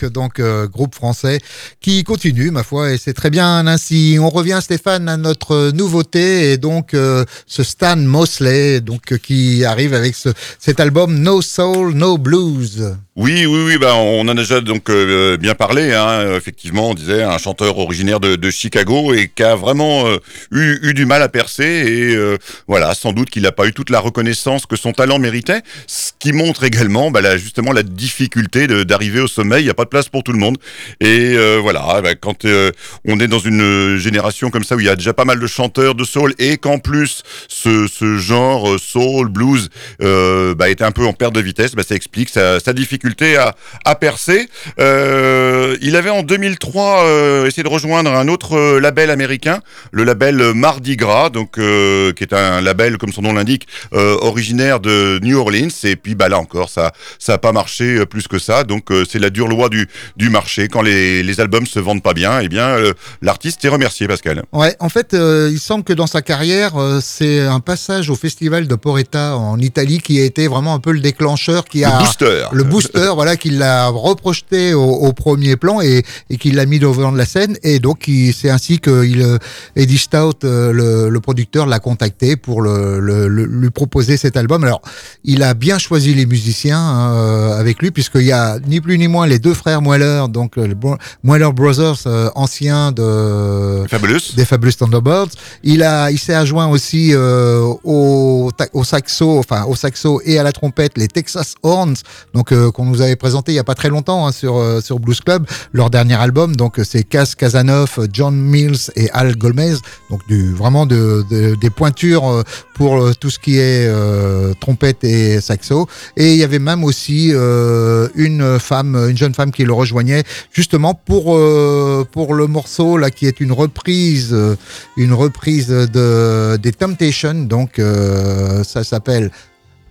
Donc 0.10 0.40
euh, 0.40 0.68
groupe 0.68 0.96
français, 0.96 1.40
qui 1.82 2.04
continue, 2.04 2.52
ma 2.52 2.64
foi, 2.64 2.94
et 2.94 2.98
c'est 2.98 3.14
très 3.14 3.30
bien 3.30 3.68
ainsi. 3.68 4.18
On 4.20 4.30
revient, 4.30 4.60
Stéphane, 4.62 5.08
à 5.10 5.18
notre 5.18 5.72
nouveauté, 5.72 6.52
et 6.52 6.58
donc 6.58 6.94
euh, 6.94 7.26
ce 7.48 7.64
Stan 7.64 7.98
Mosley, 7.98 8.82
donc 8.82 9.14
euh, 9.14 9.18
qui 9.18 9.66
arrive 9.66 9.94
avec 9.94 10.16
ce, 10.16 10.30
cet 10.60 10.80
album 10.80 11.20
No 11.20 11.42
Soul, 11.42 11.94
No 11.94 12.18
Blues. 12.18 12.96
Oui, 13.22 13.46
oui, 13.46 13.64
oui, 13.66 13.78
bah, 13.78 13.96
on 13.96 14.22
en 14.22 14.30
a 14.30 14.34
déjà 14.34 14.62
donc 14.62 14.90
euh, 14.90 15.36
bien 15.36 15.54
parlé. 15.54 15.92
Hein, 15.92 16.38
effectivement, 16.38 16.92
on 16.92 16.94
disait 16.94 17.22
un 17.22 17.38
chanteur 17.38 17.78
originaire 17.78 18.22
de, 18.22 18.38
de 18.38 18.50
Chicago 18.50 19.14
et 19.14 19.28
qui 19.28 19.44
a 19.44 19.56
vraiment 19.56 20.08
euh, 20.08 20.20
eu, 20.54 20.80
eu 20.84 20.94
du 20.94 21.06
mal 21.06 21.22
à 21.22 21.28
percer. 21.28 21.66
Et 21.66 22.16
euh, 22.16 22.38
voilà, 22.70 22.94
sans 22.94 23.12
doute 23.12 23.30
qu'il 23.30 23.42
n'a 23.44 23.52
pas 23.52 23.68
eu 23.68 23.74
toute 23.74 23.90
la 23.90 24.00
reconnaissance 24.00 24.66
que 24.66 24.78
son 24.78 24.94
talent 24.94 25.20
méritait. 25.20 25.64
Ce 25.86 26.12
qui 26.18 26.32
montre 26.32 26.64
également, 26.64 27.12
bah, 27.12 27.20
là, 27.20 27.36
justement, 27.36 27.74
la 27.74 27.84
difficulté 27.84 28.68
d'arriver 28.68 29.20
au 29.20 29.28
sommet. 29.28 29.60
Il 29.60 29.66
n'y 29.66 29.70
a 29.70 29.74
pas 29.74 29.84
de 29.84 29.90
place 29.90 30.08
pour 30.08 30.24
tout 30.24 30.32
le 30.32 30.40
monde. 30.40 30.56
Et 31.02 31.36
euh, 31.36 31.60
voilà, 31.62 32.00
bah, 32.02 32.16
quand 32.16 32.46
euh, 32.46 32.72
on 33.06 33.20
est 33.20 33.28
dans 33.28 33.40
une 33.40 33.98
génération 33.98 34.50
comme 34.50 34.64
ça 34.64 34.78
où 34.78 34.80
il 34.80 34.86
y 34.86 34.90
a 34.90 34.96
déjà 34.96 35.14
pas 35.14 35.26
mal 35.26 35.42
de 35.42 35.48
chanteurs 35.48 35.94
de 35.94 36.06
soul 36.06 36.34
et 36.40 36.56
qu'en 36.56 36.80
plus 36.80 37.24
ce, 37.50 37.88
ce 37.88 38.16
genre 38.16 38.70
euh, 38.70 38.78
soul 38.78 39.28
blues 39.28 39.68
euh, 40.02 40.56
bah, 40.56 40.70
était 40.70 40.86
un 40.86 40.92
peu 40.92 41.06
en 41.06 41.12
perte 41.12 41.36
de 41.36 41.42
vitesse, 41.42 41.76
bah, 41.76 41.84
ça 41.86 41.96
explique 41.96 42.30
sa, 42.30 42.62
sa 42.62 42.72
difficulté 42.72 43.09
à, 43.38 43.56
à 43.86 43.96
percer. 43.96 44.48
Euh, 44.80 45.78
il 45.82 45.96
avait 45.96 46.10
en 46.10 46.24
2003 46.24 47.04
euh, 47.04 47.46
essayé 47.46 47.64
de 47.64 47.68
rejoindre 47.70 48.12
un 48.12 48.28
autre 48.28 48.56
euh, 48.58 48.80
label 48.80 49.10
américain, 49.10 49.62
le 49.92 50.04
label 50.04 50.54
Mardi 50.54 50.96
Gras, 50.96 51.30
donc 51.30 51.58
euh, 51.58 52.14
qui 52.14 52.24
est 52.24 52.34
un 52.34 52.62
label 52.62 52.98
comme 52.98 53.12
son 53.12 53.22
nom 53.22 53.34
l'indique 53.34 53.68
originaire 53.92 54.80
de 54.80 55.20
New 55.24 55.38
Orleans. 55.38 55.70
Et 55.84 55.96
puis 55.96 56.16
bah 56.16 56.30
là 56.30 56.40
encore, 56.40 56.70
ça 56.70 56.92
ça 57.18 57.34
a 57.34 57.38
pas 57.38 57.52
marché 57.52 58.06
plus 58.06 58.28
que 58.28 58.40
ça. 58.40 58.64
Donc 58.64 58.88
c'est 59.10 59.20
la 59.20 59.30
dure 59.30 59.48
loi 59.48 59.70
du 59.70 59.88
du 60.18 60.30
marché. 60.30 60.68
Quand 60.68 60.82
les, 60.82 61.24
les 61.24 61.40
albums 61.40 61.66
se 61.66 61.80
vendent 61.80 62.04
pas 62.04 62.14
bien, 62.14 62.40
eh 62.40 62.50
bien 62.50 62.76
l'artiste 63.22 63.64
est 63.66 63.70
remercié, 63.70 64.08
Pascal. 64.08 64.44
Ouais, 64.52 64.76
en 64.80 64.90
fait, 64.90 65.14
il 65.14 65.60
semble 65.60 65.84
que 65.84 65.94
dans 65.94 66.08
sa 66.08 66.22
carrière, 66.22 66.74
c'est 67.02 67.42
un 67.42 67.60
passage 67.60 68.10
au 68.10 68.16
festival 68.16 68.68
de 68.68 68.76
Porretta 68.76 69.36
en 69.38 69.60
Italie 69.60 70.00
qui 70.00 70.20
a 70.20 70.26
été 70.26 70.48
vraiment 70.48 70.74
un 70.74 70.80
peu 70.80 70.92
le 70.92 71.00
déclencheur, 71.00 71.66
qui 71.66 71.84
a 71.84 71.92
Le 71.92 72.04
booster. 72.04 72.46
le 72.52 72.64
booster, 72.64 72.89
voilà, 72.94 73.38
qui 73.38 73.50
l'a 73.52 73.88
reprojeté 73.88 74.74
au, 74.74 74.84
au 74.84 75.14
premier 75.14 75.56
plan 75.56 75.82
et, 75.82 76.04
et 76.30 76.38
qui 76.38 76.52
l'a 76.52 76.66
mis 76.66 76.80
devant 76.80 77.12
de 77.12 77.18
la 77.18 77.26
scène. 77.26 77.58
Et 77.64 77.80
donc, 77.80 78.08
il- 78.08 78.34
c'est 78.34 78.50
ainsi 78.50 78.80
que 78.80 79.06
il, 79.06 79.22
euh, 79.22 79.38
Eddie 79.76 79.98
Stout, 79.98 80.44
euh, 80.44 80.72
le, 80.72 81.10
le 81.10 81.20
producteur, 81.20 81.66
l'a 81.66 81.80
contacté 81.80 82.36
pour 82.36 82.62
le, 82.62 83.00
le- 83.00 83.28
le- 83.28 83.46
lui 83.46 83.70
proposer 83.70 84.18
cet 84.18 84.38
album. 84.38 84.64
Alors, 84.64 84.82
il 85.24 85.44
a 85.44 85.54
bien 85.54 85.78
choisi 85.78 86.14
les 86.14 86.26
musiciens 86.26 86.80
hein, 86.80 87.52
avec 87.58 87.82
lui, 87.82 87.92
puisqu'il 87.92 88.24
y 88.24 88.32
a 88.32 88.60
ni 88.68 88.82
plus 88.82 88.98
ni 88.98 89.08
moins 89.08 89.28
les 89.28 89.40
deux 89.40 89.54
frères 89.54 89.82
Mueller, 89.82 90.26
donc 90.30 90.58
euh, 90.58 90.68
les 90.68 90.76
Bro- 90.76 90.98
Mueller 91.24 91.52
Brothers, 91.54 92.00
euh, 92.08 92.30
anciens 92.36 92.92
de 92.92 93.86
Fabulous. 93.88 94.34
des 94.36 94.46
Fabulous 94.46 94.74
Thunderbirds. 94.74 95.30
Il 95.64 95.84
a, 95.84 96.12
il 96.12 96.20
s'est 96.20 96.34
adjoint 96.34 96.68
aussi 96.68 97.12
euh, 97.14 97.62
au, 97.84 98.52
au 98.74 98.84
saxo, 98.84 99.38
enfin 99.40 99.64
au 99.66 99.76
saxo 99.76 100.22
et 100.26 100.40
à 100.40 100.44
la 100.44 100.52
trompette, 100.52 100.98
les 100.98 101.08
Texas 101.08 101.56
Horns, 101.64 101.96
donc 102.34 102.52
euh, 102.52 102.72
qu'on 102.80 102.86
nous 102.86 103.02
avait 103.02 103.18
présenté 103.18 103.52
il 103.52 103.56
y 103.56 103.60
a 103.60 103.66
pas 103.66 103.76
très 103.76 103.90
longtemps 103.90 104.26
hein, 104.26 104.32
sur 104.32 104.56
euh, 104.58 104.80
sur 104.80 105.00
Blues 105.00 105.20
Club, 105.20 105.46
leur 105.74 105.90
dernier 105.90 106.14
album. 106.16 106.56
Donc 106.56 106.80
euh, 106.80 106.86
c'est 106.86 107.04
Cas 107.04 107.26
Kazanoff, 107.38 108.00
John 108.14 108.34
Mills 108.36 108.90
et 108.96 109.10
Al 109.12 109.36
Gomez, 109.36 109.76
donc 110.10 110.26
du 110.30 110.54
vraiment 110.54 110.86
de, 110.86 111.26
de- 111.30 111.56
des 111.56 111.70
pointures 111.70 112.30
euh, 112.30 112.44
pour 112.76 113.02
euh, 113.02 113.12
tout 113.20 113.30
ce 113.30 113.38
qui 113.38 113.58
est 113.58 113.86
euh, 113.86 114.54
trompette 114.62 115.04
et 115.04 115.42
saxo. 115.42 115.88
Et 116.16 116.32
il 116.32 116.38
y 116.38 116.44
avait 116.46 116.60
même 116.60 116.86
aussi 116.86 117.32
euh, 117.34 118.08
une 118.16 118.60
femme, 118.60 118.96
une 119.10 119.18
jeune 119.18 119.34
femme 119.34 119.52
qui 119.52 119.66
le 119.66 119.74
rejoignait 119.74 120.24
justement 120.54 120.94
pour 120.94 121.36
euh, 121.36 122.06
pour 122.10 122.34
le 122.34 122.48
morceau 122.48 122.96
là 122.96 123.12
qui 123.12 123.26
est 123.28 123.42
une 123.42 123.52
reprise, 123.52 124.30
euh, 124.32 124.56
une 124.96 125.12
reprise 125.12 125.68
de 125.68 126.56
des 126.56 126.72
Temptations. 126.72 127.34
Donc 127.44 127.78
euh, 127.78 128.64
ça 128.64 128.86
s'appelle 128.86 129.32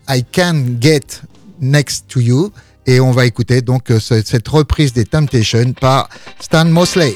I 0.08 0.24
Can 0.34 0.62
Get 0.80 1.20
Next 1.60 2.06
to 2.08 2.20
You. 2.20 2.50
Et 2.90 3.00
on 3.00 3.10
va 3.12 3.26
écouter 3.26 3.60
donc 3.60 3.90
euh, 3.90 4.00
ce- 4.00 4.22
cette 4.24 4.48
reprise 4.48 4.94
des 4.94 5.04
Temptations 5.04 5.74
par 5.78 6.08
Stan 6.40 6.64
Mosley. 6.64 7.14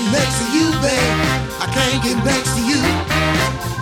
Get 0.00 0.12
next 0.12 0.38
to 0.38 0.46
you, 0.56 0.70
babe. 0.80 1.16
I 1.60 1.66
can't 1.72 2.02
get 2.02 2.24
next 2.24 2.54
to 2.56 2.62
you. 2.62 2.80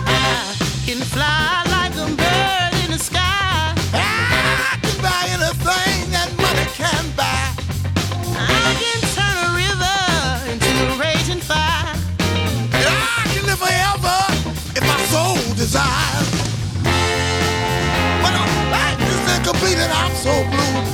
I 0.05 0.55
can 0.85 0.99
fly 0.99 1.63
like 1.71 1.93
a 1.95 2.07
bird 2.15 2.73
in 2.83 2.91
the 2.91 2.99
sky. 2.99 3.73
I 3.93 4.77
can 4.81 4.97
buy 5.01 5.23
anything 5.35 6.11
that 6.11 6.29
money 6.37 6.67
can 6.75 7.03
buy. 7.15 7.53
I 8.35 8.71
can 8.81 8.99
turn 9.15 9.35
a 9.47 9.51
river 9.63 9.99
into 10.51 10.71
a 10.87 10.97
raging 10.99 11.41
fire. 11.41 11.95
And 12.75 12.85
I 12.85 13.23
can 13.33 13.45
live 13.45 13.59
forever 13.59 14.19
if 14.75 14.83
my 14.83 14.99
soul 15.13 15.37
desires. 15.55 16.29
But 18.23 18.33
I'm 18.35 18.51
is 19.07 19.37
incomplete 19.37 19.77
and 19.77 19.91
I'm 19.91 20.13
so 20.15 20.33
blue. 20.51 20.88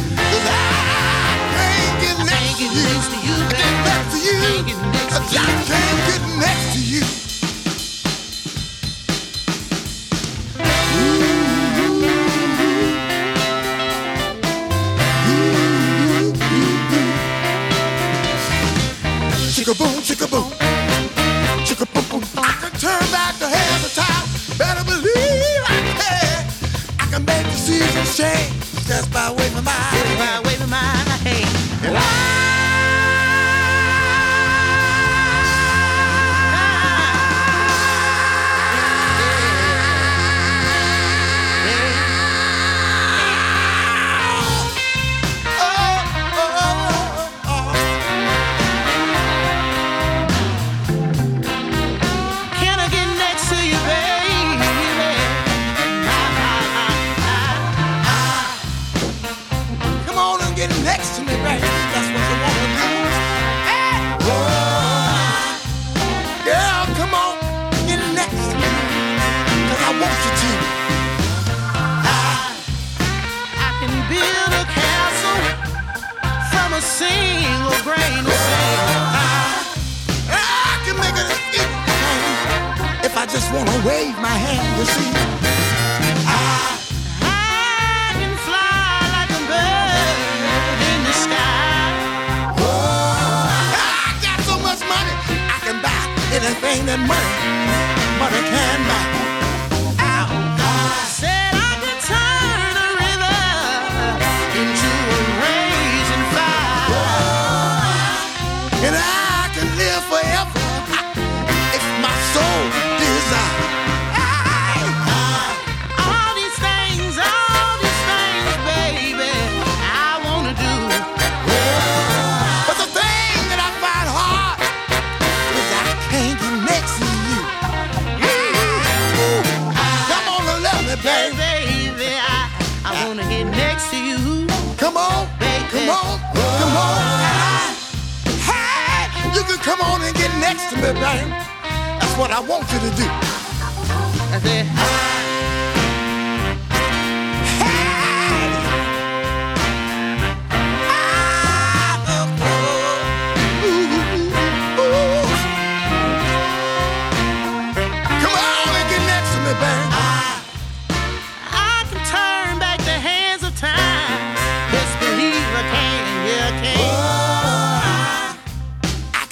I 5.27 5.37
can't 5.37 5.65
get 5.65 6.39
next 6.39 6.74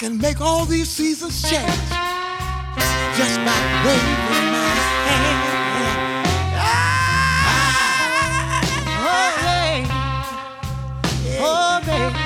can 0.04 0.18
make 0.18 0.38
all 0.38 0.66
these 0.66 0.90
seasons 0.90 1.40
change 1.50 1.64
just 3.16 3.36
by 3.40 3.60
waving 3.84 4.48
my 4.52 4.72
hand. 5.08 5.40
Oh, 9.00 9.30
baby. 9.40 9.88
Oh, 11.40 11.80
baby. 11.86 12.20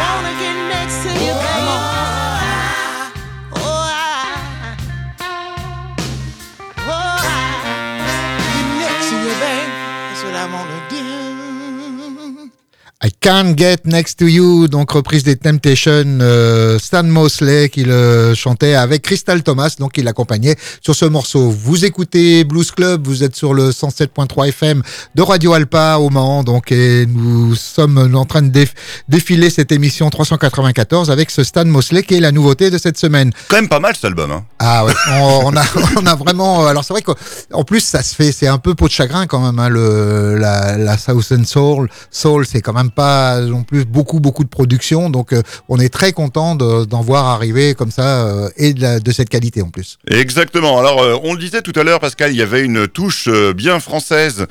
Wanna 0.00 0.32
get 0.42 0.56
next 0.68 0.96
to 1.04 1.10
you, 1.24 1.34
baby. 1.46 1.76
Oh, 3.56 3.88
I. 3.88 4.04
Oh, 6.76 6.92
ah. 6.92 7.40
I. 7.56 7.56
Get 8.52 8.68
next 8.84 9.06
to 9.08 9.16
you, 9.24 9.32
baby. 9.40 9.72
That's 10.08 10.22
what 10.24 10.34
I 10.34 10.44
wanna 10.52 10.80
do. 10.90 11.04
I 13.00 13.08
Can't 13.22 13.54
Get 13.56 13.76
Next 13.84 14.18
to 14.18 14.26
You, 14.26 14.66
donc 14.66 14.90
reprise 14.90 15.22
des 15.22 15.36
Temptations, 15.36 16.18
euh, 16.20 16.76
Stan 16.80 17.04
Mosley 17.04 17.68
qui 17.68 17.84
le 17.84 18.34
chantait 18.34 18.74
avec 18.74 19.02
Crystal 19.02 19.40
Thomas, 19.44 19.76
donc 19.78 19.96
il 19.96 20.02
l'accompagnait 20.02 20.56
sur 20.80 20.96
ce 20.96 21.04
morceau. 21.04 21.48
Vous 21.50 21.84
écoutez 21.84 22.42
Blues 22.42 22.72
Club, 22.72 23.06
vous 23.06 23.22
êtes 23.22 23.36
sur 23.36 23.54
le 23.54 23.70
107.3 23.70 24.48
FM 24.48 24.82
de 25.14 25.22
Radio 25.22 25.52
Alpa 25.52 25.98
au 26.00 26.10
Mans, 26.10 26.42
donc 26.42 26.72
et 26.72 27.06
nous 27.06 27.54
sommes 27.54 28.12
en 28.16 28.24
train 28.24 28.42
de 28.42 28.50
déf- 28.50 28.72
défiler 29.08 29.50
cette 29.50 29.70
émission 29.70 30.10
394 30.10 31.08
avec 31.12 31.30
ce 31.30 31.44
Stan 31.44 31.64
Mosley 31.64 32.02
qui 32.02 32.14
est 32.16 32.20
la 32.20 32.32
nouveauté 32.32 32.70
de 32.70 32.78
cette 32.78 32.98
semaine. 32.98 33.30
Quand 33.46 33.54
même 33.56 33.68
pas 33.68 33.78
mal 33.78 33.94
cet 33.94 34.06
album. 34.06 34.32
Hein. 34.32 34.44
Ah 34.58 34.84
ouais, 34.84 34.94
on, 35.12 35.42
on 35.44 35.56
a, 35.56 35.62
on 35.96 36.06
a 36.06 36.16
vraiment. 36.16 36.66
Alors 36.66 36.82
c'est 36.82 36.92
vrai 36.92 37.02
qu'en 37.02 37.62
plus 37.62 37.80
ça 37.84 38.02
se 38.02 38.16
fait, 38.16 38.32
c'est 38.32 38.48
un 38.48 38.58
peu 38.58 38.74
peau 38.74 38.88
de 38.88 38.92
chagrin 38.92 39.28
quand 39.28 39.38
même. 39.38 39.60
Hein, 39.60 39.68
le 39.68 40.34
la, 40.38 40.76
la 40.76 40.98
Southern 40.98 41.44
Soul, 41.44 41.88
Soul, 42.10 42.46
c'est 42.46 42.60
quand 42.60 42.72
même 42.72 42.90
pas 42.90 43.11
non 43.40 43.62
plus 43.62 43.84
beaucoup 43.84 44.20
beaucoup 44.20 44.44
de 44.44 44.48
production. 44.48 45.10
Donc 45.10 45.32
euh, 45.32 45.42
on 45.68 45.78
est 45.78 45.88
très 45.92 46.12
content 46.12 46.54
de- 46.54 46.84
d'en 46.84 47.00
voir 47.00 47.26
arriver 47.26 47.74
comme 47.74 47.90
ça 47.90 48.26
euh, 48.26 48.48
et 48.56 48.72
de, 48.74 48.80
la- 48.82 49.00
de 49.00 49.12
cette 49.12 49.28
qualité 49.28 49.62
en 49.62 49.70
plus. 49.70 49.98
Exactement. 50.10 50.78
Alors, 50.78 51.00
euh, 51.02 51.16
on 51.22 51.32
le 51.34 51.38
disait 51.38 51.62
tout 51.62 51.78
à 51.78 51.82
l'heure, 51.84 52.00
Pascal, 52.00 52.30
il 52.32 52.38
y 52.38 52.42
avait 52.42 52.62
une 52.62 52.86
touche 52.88 53.28
bien 53.56 53.80
française 53.80 54.46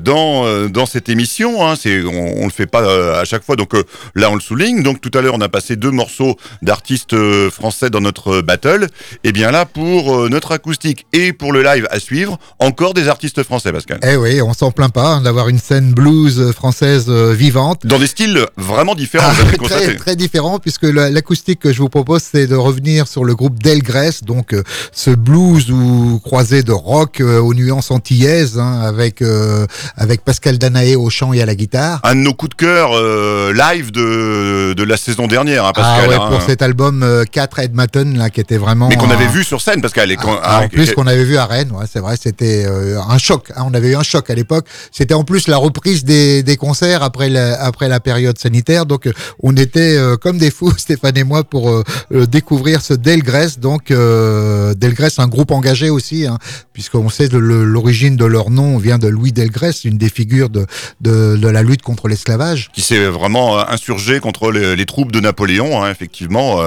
dans 0.00 0.68
dans 0.68 0.86
cette 0.86 1.08
émission. 1.08 1.66
Hein. 1.66 1.74
C'est, 1.80 2.02
on, 2.04 2.42
on 2.42 2.44
le 2.44 2.50
fait 2.50 2.66
pas 2.66 3.18
à 3.20 3.24
chaque 3.24 3.44
fois, 3.44 3.56
donc 3.56 3.72
là 4.14 4.30
on 4.30 4.34
le 4.34 4.40
souligne. 4.40 4.82
Donc 4.82 5.00
tout 5.00 5.10
à 5.16 5.20
l'heure, 5.22 5.34
on 5.34 5.40
a 5.40 5.48
passé 5.48 5.76
deux 5.76 5.90
morceaux 5.90 6.36
d'artistes 6.62 7.16
français 7.50 7.90
dans 7.90 8.00
notre 8.00 8.40
battle. 8.40 8.88
Et 9.24 9.32
bien 9.32 9.50
là, 9.50 9.64
pour 9.66 10.28
notre 10.28 10.52
acoustique 10.52 11.06
et 11.12 11.32
pour 11.32 11.52
le 11.52 11.62
live 11.62 11.86
à 11.90 11.98
suivre, 12.00 12.38
encore 12.58 12.94
des 12.94 13.08
artistes 13.08 13.42
français, 13.42 13.72
Pascal. 13.72 13.98
Eh 14.02 14.16
oui, 14.16 14.40
on 14.42 14.52
s'en 14.52 14.70
plaint 14.70 14.92
pas 14.92 15.14
hein, 15.14 15.20
d'avoir 15.20 15.48
une 15.48 15.58
scène 15.58 15.92
blues 15.92 16.52
française 16.52 17.08
vivante. 17.10 17.86
Dans 17.86 17.95
des 17.98 18.06
styles 18.06 18.46
vraiment 18.56 18.94
différents, 18.94 19.28
Ah, 19.30 19.56
très, 19.64 19.94
très 19.96 20.16
différent 20.16 20.58
puisque 20.58 20.84
la- 20.84 21.10
l'acoustique 21.10 21.60
que 21.60 21.72
je 21.72 21.78
vous 21.78 21.88
propose 21.88 22.22
c'est 22.22 22.46
de 22.46 22.54
revenir 22.56 23.06
sur 23.08 23.24
le 23.24 23.34
groupe 23.34 23.62
Delgrès 23.62 24.10
donc 24.22 24.52
euh, 24.52 24.62
ce 24.92 25.10
blues 25.10 25.70
ou 25.70 26.20
croisé 26.24 26.62
de 26.62 26.72
rock 26.72 27.20
euh, 27.20 27.38
aux 27.40 27.54
nuances 27.54 27.90
antillaises 27.90 28.58
hein, 28.58 28.80
avec 28.82 29.22
euh, 29.22 29.66
avec 29.96 30.24
Pascal 30.24 30.58
Danaé 30.58 30.96
au 30.96 31.10
chant 31.10 31.32
et 31.32 31.40
à 31.42 31.46
la 31.46 31.54
guitare. 31.54 32.00
Un 32.04 32.14
de 32.14 32.20
nos 32.20 32.34
coups 32.34 32.50
de 32.50 32.54
cœur 32.56 32.90
euh, 32.94 33.52
live 33.52 33.90
de, 33.92 34.74
de 34.74 34.82
la 34.84 34.96
saison 34.96 35.26
dernière, 35.26 35.64
hein, 35.64 35.72
Pascal. 35.74 36.00
ah 36.04 36.08
ouais, 36.08 36.14
hein. 36.16 36.28
pour 36.30 36.42
cet 36.42 36.62
album 36.62 37.02
euh, 37.02 37.24
4 37.30 37.58
Edmonton 37.60 38.16
là 38.16 38.30
qui 38.30 38.40
était 38.40 38.56
vraiment 38.58 38.88
Mais 38.88 38.96
qu'on 38.96 39.10
avait 39.10 39.26
vu 39.28 39.44
sur 39.44 39.60
scène, 39.60 39.80
Pascal. 39.80 40.10
Et 40.10 40.16
Ah, 40.22 40.38
ah, 40.42 40.60
en 40.64 40.68
plus 40.68 40.92
qu'on 40.92 41.06
avait 41.06 41.24
vu 41.24 41.36
à 41.36 41.46
Rennes, 41.46 41.70
ouais, 41.72 41.84
c'est 41.92 42.00
vrai, 42.00 42.16
c'était 42.20 42.64
euh, 42.66 42.98
un 43.08 43.18
choc. 43.18 43.50
hein, 43.56 43.64
on 43.66 43.74
avait 43.74 43.88
eu 43.88 43.96
un 43.96 44.02
choc 44.02 44.28
à 44.30 44.34
l'époque. 44.34 44.66
C'était 44.92 45.14
en 45.14 45.24
plus 45.24 45.48
la 45.48 45.56
reprise 45.56 46.04
des, 46.04 46.42
des 46.42 46.56
concerts 46.56 47.02
après 47.02 47.28
la, 47.28 47.60
après 47.62 47.85
la 47.88 48.00
période 48.00 48.38
sanitaire. 48.38 48.86
Donc, 48.86 49.06
euh, 49.06 49.12
on 49.40 49.56
était 49.56 49.96
euh, 49.96 50.16
comme 50.16 50.38
des 50.38 50.50
fous, 50.50 50.72
Stéphane 50.76 51.16
et 51.16 51.24
moi, 51.24 51.44
pour 51.44 51.70
euh, 51.70 51.84
découvrir 52.26 52.80
ce 52.80 52.94
Delgrès. 52.94 53.58
Donc, 53.58 53.88
Delgrès, 53.88 55.18
un 55.18 55.28
groupe 55.28 55.50
engagé 55.50 55.90
aussi, 55.90 56.26
hein, 56.26 56.38
puisqu'on 56.72 57.08
sait 57.08 57.28
l'origine 57.28 58.16
de 58.16 58.24
leur 58.24 58.50
nom 58.50 58.78
vient 58.78 58.98
de 58.98 59.08
Louis 59.08 59.32
Delgrès, 59.32 59.72
une 59.84 59.98
des 59.98 60.08
figures 60.08 60.50
de, 60.50 60.66
de, 61.00 61.48
la 61.48 61.62
lutte 61.62 61.82
contre 61.82 62.08
l'esclavage. 62.08 62.70
qui 62.72 62.82
s'est 62.82 63.06
vraiment 63.06 63.58
insurgé 63.58 64.20
contre 64.20 64.50
les, 64.50 64.86
troupes 64.86 65.12
de 65.12 65.20
Napoléon, 65.20 65.82
hein, 65.82 65.90
effectivement, 65.90 66.60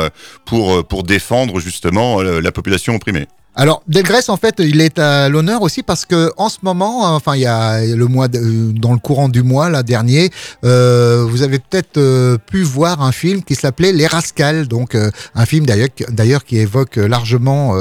pour, 0.45 0.85
pour 0.87 1.03
défendre 1.03 1.59
justement 1.59 2.21
la 2.21 2.51
population 2.51 2.95
opprimée. 2.95 3.27
Alors, 3.61 3.83
Delgrès, 3.89 4.29
en 4.29 4.37
fait, 4.37 4.55
il 4.59 4.79
est 4.79 4.99
à 4.99 5.27
l'honneur 5.27 5.63
aussi 5.63 5.83
parce 5.83 6.05
que 6.05 6.31
en 6.37 6.47
ce 6.47 6.59
moment, 6.61 7.13
enfin, 7.13 7.35
il 7.35 7.41
y 7.41 7.45
a 7.45 7.83
le 7.83 8.05
mois, 8.07 8.27
euh, 8.33 8.71
dans 8.71 8.93
le 8.93 8.99
courant 8.99 9.27
du 9.27 9.43
mois, 9.43 9.69
là, 9.69 9.83
dernier, 9.83 10.29
euh, 10.63 11.25
vous 11.27 11.43
avez 11.43 11.59
peut-être 11.59 11.97
euh, 11.97 12.37
pu 12.37 12.61
voir 12.63 13.01
un 13.01 13.11
film 13.11 13.43
qui 13.43 13.55
s'appelait 13.55 13.91
Les 13.91 14.07
Rascals, 14.07 14.69
donc 14.69 14.95
euh, 14.95 15.11
un 15.35 15.45
film 15.45 15.65
d'ailleurs, 15.65 16.45
qui 16.45 16.57
évoque 16.57 16.95
largement 16.95 17.75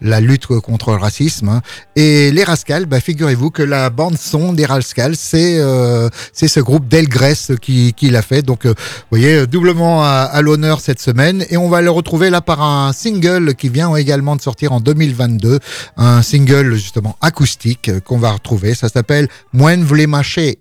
la 0.00 0.20
lutte 0.20 0.46
contre 0.46 0.92
le 0.92 0.98
racisme. 0.98 1.48
hein. 1.48 1.62
Et 1.96 2.30
Les 2.30 2.44
Rascals, 2.44 2.86
bah, 2.86 3.00
figurez-vous 3.00 3.50
que 3.50 3.64
la 3.64 3.90
bande 3.90 4.16
son 4.16 4.52
des 4.52 4.66
Rascals, 4.66 5.16
c'est 5.16 5.58
c'est 6.32 6.46
ce 6.46 6.60
groupe 6.60 6.86
Delgrès 6.86 7.34
qui, 7.60 7.92
qui 7.92 8.10
l'a 8.10 8.22
fait. 8.22 8.42
Donc, 8.42 8.66
vous 8.66 8.74
voyez, 9.10 9.48
doublement 9.48 10.04
à, 10.04 10.28
à 10.30 10.42
l'honneur 10.42 10.78
cette 10.78 11.00
semaine. 11.00 11.44
Et 11.50 11.56
on 11.56 11.68
va 11.68 11.82
le 11.82 11.90
retrouver 11.90 12.30
là 12.30 12.40
par 12.40 12.62
un 12.62 12.92
single 12.92 13.56
qui 13.56 13.68
vient 13.68 13.96
également 13.96 14.36
de 14.36 14.40
sortir 14.40 14.59
en 14.68 14.80
2022. 14.80 15.58
Un 15.96 16.22
single 16.22 16.74
justement 16.74 17.16
acoustique 17.20 17.88
euh, 17.88 18.00
qu'on 18.00 18.18
va 18.18 18.32
retrouver. 18.32 18.74
Ça 18.74 18.88
s'appelle 18.88 19.28
Moine 19.52 19.84
v'lez 19.84 20.06
mâcher. 20.06 20.60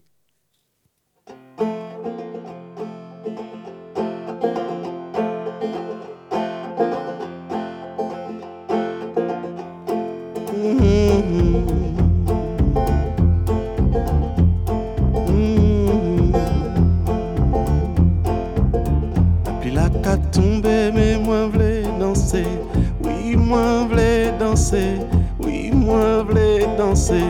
Oui, 25.40 25.72
moi 25.74 26.24
v'lais 26.28 26.68
danser. 26.78 27.24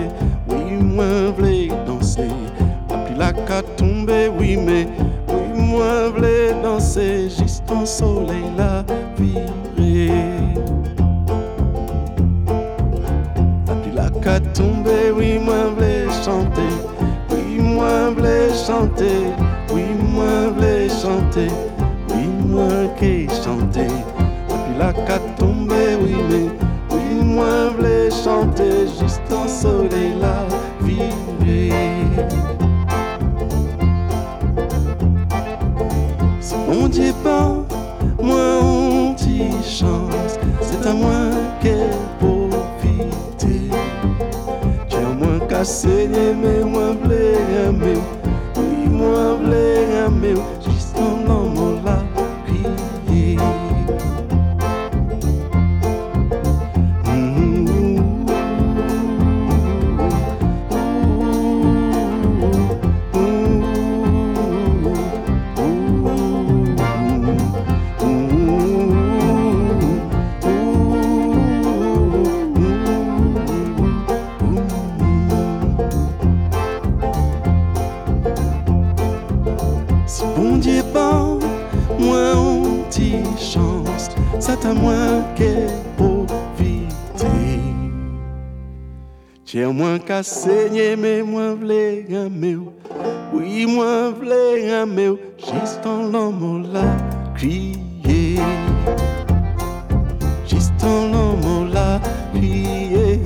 Oui, 0.50 0.74
moi 0.82 1.32
v'lais 1.38 1.70
danser. 1.86 2.28
Puis 3.06 3.16
la 3.18 3.32
ka 3.32 3.62
tombe, 3.78 4.12
oui, 4.40 4.58
mais 4.58 4.88
oui, 5.28 5.44
moi 5.56 6.10
v'lais 6.10 6.56
danser. 6.64 7.30
Juste 7.30 7.70
en 7.72 7.86
soleil 7.86 8.44
la 8.58 8.84
virée. 9.16 10.12
Puis 13.84 13.92
la 13.96 14.10
ka 14.10 14.40
tombe, 14.54 14.90
oui, 15.16 15.38
moi 15.38 15.70
v'lais 15.78 16.08
chanter. 16.26 16.74
Oui, 17.30 17.62
moi 17.62 18.10
v'lais 18.18 18.50
chanter. 18.68 19.22
Oui, 19.72 19.84
moi 20.14 20.50
v'lais 20.58 20.59
chanter. 29.30 29.30
Juste 29.30 29.34
en 29.34 29.48
soleil 29.48 30.16
la 30.20 30.49
Qu'à 90.20 90.24
saigner, 90.24 90.98
mais 90.98 91.24
moi 91.24 91.56
v'lais 91.56 92.06
aimer. 92.10 92.58
Oui, 93.34 93.66
moi 93.66 94.12
v'lais 94.12 94.68
aimer, 94.68 95.14
juste 95.38 95.86
en 95.86 96.10
l'homme 96.12 96.68
la 96.74 96.98
crier. 97.36 98.42
Juste 100.46 100.84
en 100.84 101.08
l'homme 101.12 101.72
la 101.72 102.02
crier. 102.34 103.22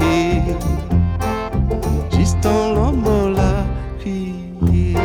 Juste 2.16 2.46
en 2.46 2.76
l'homme 2.76 3.34
la 3.38 3.66
crier. 4.00 4.96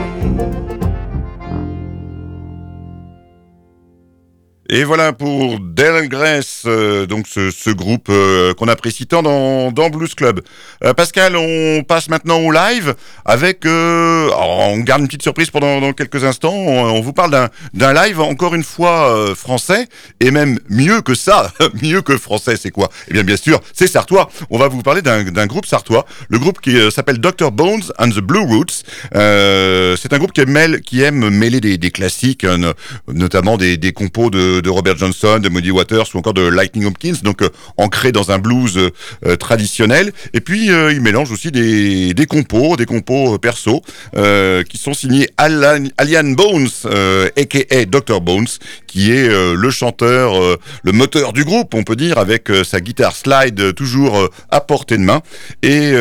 Et 4.69 4.85
voilà 4.85 5.15
pour 5.15 5.59
Delgrès, 5.79 6.41
euh, 6.67 7.07
donc 7.07 7.27
ce, 7.29 7.71
groupe 7.71 8.09
euh, 8.11 8.53
qu'on 8.55 8.67
apprécie 8.67 9.07
tant 9.07 9.23
dans, 9.23 9.71
dans 9.71 9.91
Blues 9.91 10.13
Club. 10.17 10.41
Euh, 10.83 10.93
Pascal, 10.93 11.37
on 11.37 11.85
passe 11.87 12.09
maintenant 12.09 12.39
au 12.41 12.51
live 12.51 12.97
avec... 13.25 13.61
on 13.65 14.79
garde 14.79 15.03
une 15.03 15.07
petite 15.07 15.23
surprise 15.23 15.51
pendant 15.51 15.93
quelques 15.93 16.25
instants. 16.25 16.53
On, 16.53 17.01
vous 17.01 17.13
parle 17.13 17.49
d'un- 17.75 17.93
live, 17.93 18.21
encore 18.21 18.57
une 18.57 18.65
fois, 18.65 19.33
français, 19.37 19.87
et 20.19 20.33
même 20.33 20.59
mieux 20.69 21.01
que 21.01 21.15
ça, 21.15 21.53
mieux 21.83 22.03
que 22.03 22.19
français, 22.19 22.57
c'est 22.61 22.71
quoi? 22.73 22.91
Eh 23.09 23.13
bien, 23.13 23.23
bien 23.23 23.37
sûr, 23.37 23.61
c'est 23.73 23.87
sartois. 23.87 24.29
On 24.51 24.59
va 24.59 24.67
vous 24.67 24.83
parler 24.83 25.01
d'un 25.03 25.47
groupe 25.47 25.67
sartois, 25.67 26.07
le 26.29 26.41
groupe 26.41 26.61
qui 26.61 26.77
s'appelle 26.91 27.19
Dr. 27.19 27.53
Bones 27.53 27.85
and 27.99 28.09
the 28.11 28.19
Blue 28.21 28.41
Roots. 28.41 28.83
C'est 29.13 30.13
un 30.13 30.19
groupe 30.19 30.33
qui 30.33 30.41
aime, 30.41 30.81
qui 30.81 31.03
aime 31.03 31.31
mêler 31.31 31.61
des, 31.61 31.91
classiques, 31.93 32.43
no- 32.43 32.73
notamment 33.07 33.57
des, 33.57 33.77
des 33.77 33.93
compos 33.93 34.31
de, 34.31 34.69
Robert 34.69 34.97
Johnson, 34.97 35.39
de 35.39 35.49
Waters 35.71 36.07
ou 36.15 36.19
encore 36.19 36.35
de 36.35 36.43
Lightning 36.43 36.87
Hopkins, 36.87 37.15
donc 37.23 37.43
euh, 37.43 37.49
ancrés 37.77 38.13
dans 38.13 38.31
un 38.31 38.39
blues 38.39 38.77
euh, 38.77 38.91
euh, 39.27 39.37
traditionnel. 39.37 40.13
Et 40.33 40.41
puis 40.41 40.67
il 40.67 41.01
mélange 41.01 41.31
aussi 41.33 41.51
des, 41.51 42.27
compos, 42.29 42.77
des 42.77 42.87
compos 42.87 43.39
perso, 43.39 43.83
qui 44.69 44.79
sont 44.79 44.95
signés 44.95 45.29
Alan, 45.37 45.85
Bones, 46.35 46.69
aka 47.37 47.85
Dr. 47.87 48.21
Bones, 48.21 48.49
qui 48.89 49.13
est 49.13 49.29
euh, 49.29 49.55
le 49.55 49.71
chanteur, 49.71 50.35
euh, 50.43 50.57
le 50.83 50.93
moteur 50.93 51.33
du 51.33 51.45
groupe, 51.45 51.75
on 51.75 51.85
peut 51.85 51.95
dire, 51.95 52.19
avec 52.19 52.51
euh, 52.51 52.65
sa 52.65 52.81
guitare 52.81 53.15
slide 53.15 53.75
toujours 53.75 54.29
à 54.51 54.61
portée 54.61 54.97
de 54.97 55.03
main. 55.03 55.21
Et 55.63 55.93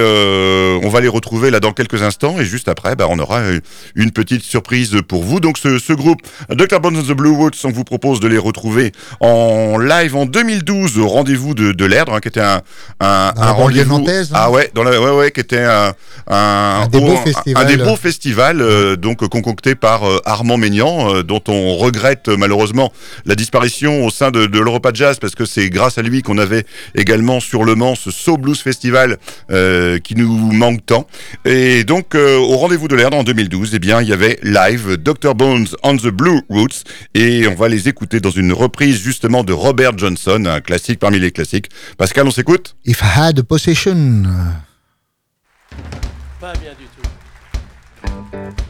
on 0.84 0.90
va 0.90 1.02
les 1.02 1.08
retrouver 1.08 1.52
là 1.52 1.60
dans 1.60 1.74
quelques 1.74 2.02
instants. 2.02 2.40
Et 2.40 2.46
juste 2.46 2.68
après, 2.68 2.96
bah, 2.96 3.06
on 3.10 3.20
aura 3.20 3.42
une 3.96 4.12
petite 4.12 4.44
surprise 4.44 4.98
pour 5.08 5.24
vous. 5.24 5.40
Donc 5.40 5.58
ce, 5.58 5.78
ce 5.80 5.94
groupe, 5.94 6.22
Dr. 6.50 6.80
Bones 6.80 6.98
and 6.98 7.04
the 7.04 7.12
Blue 7.16 7.30
Woods, 7.30 7.52
on 7.66 7.70
vous 7.72 7.84
propose 7.84 8.20
de 8.20 8.28
les 8.28 8.38
retrouver 8.38 8.92
en 9.20 9.78
live 9.78 10.16
en 10.16 10.26
2012 10.26 10.98
au 11.00 11.08
rendez-vous 11.08 11.54
de, 11.54 11.72
de 11.72 11.86
l'Erdre, 11.86 12.14
hein, 12.14 12.20
qui 12.20 12.30
était 12.30 12.40
un, 12.42 12.62
un, 13.00 13.32
banlieue 13.54 13.84
rendez-vous. 13.84 13.96
hein. 13.96 14.00
Ah 14.34 14.50
ouais, 14.52 14.72
dans 14.74 14.84
la, 14.84 15.00
ouais, 15.02 15.12
ouais, 15.12 15.32
qui 15.32 15.42
était 15.42 15.60
un, 15.64 15.94
un, 16.28 16.82
Un 16.84 16.88
des 16.88 17.00
beaux 17.00 17.12
un- 17.18 17.24
festivals. 17.24 17.64
un 17.64 17.68
des 17.68 17.78
beaux 17.78 17.96
festivals, 17.96 18.62
euh, 18.62 18.96
donc 18.96 19.28
concocté 19.28 19.76
par 19.76 20.08
euh, 20.08 20.20
Armand 20.26 20.58
euh, 20.58 21.24
dont 21.24 21.42
on 21.48 21.76
regrette 21.76 22.30
euh, 22.30 22.38
malheureusement 22.78 22.94
la 23.26 23.36
disparition 23.36 24.06
au 24.06 24.10
sein 24.10 24.32
de, 24.32 24.46
de 24.46 24.60
l'Europa 24.60 24.92
Jazz, 24.94 25.18
parce 25.20 25.36
que 25.36 25.46
c'est 25.46 25.70
grâce 25.70 25.98
à 25.98 26.02
lui 26.02 26.22
qu'on 26.22 26.38
avait 26.38 26.66
également 26.96 27.40
sur 27.40 27.64
Le 27.64 27.76
Mans 27.76 27.96
ce 27.96 28.12
So 28.12 28.38
Blues 28.38 28.60
Festival 28.62 29.18
euh, 29.52 30.00
qui 30.00 30.16
nous 30.16 30.52
manque 30.52 30.86
tant. 30.86 31.08
Et 31.46 31.84
donc 31.84 32.16
euh, 32.16 32.38
au 32.38 32.58
rendez-vous 32.58 32.88
de 32.88 32.96
l'Erdre 32.96 33.18
en 33.18 33.24
2012, 33.24 33.72
eh 33.74 33.80
bien 33.80 34.02
il 34.02 34.08
y 34.08 34.14
avait 34.14 34.40
live 34.44 34.98
Dr 34.98 35.36
Bones 35.36 35.68
on 35.84 35.98
the 35.98 36.08
Blue 36.08 36.42
Roots, 36.50 36.84
et 37.14 37.48
on 37.48 37.56
va 37.56 37.68
les 37.68 37.90
écouter 37.90 38.20
dans 38.20 38.32
une 38.32 38.54
reprise 38.54 39.02
justement 39.02 39.44
de 39.44 39.54
Robert 39.54 39.98
Johnson, 39.98 40.46
un 40.46 40.62
classique 40.62 41.00
parmi 41.00 41.20
les 41.20 41.32
classiques. 41.32 41.70
Pascal, 41.98 42.28
on 42.28 42.32
s'écoute 42.32 42.76
If 42.86 43.02
I 43.02 43.20
had 43.20 43.40
a 43.40 43.44
possession. 43.44 44.24
Pas 46.40 46.54
bien 46.54 46.72
du 46.78 46.86
tout. 46.86 48.67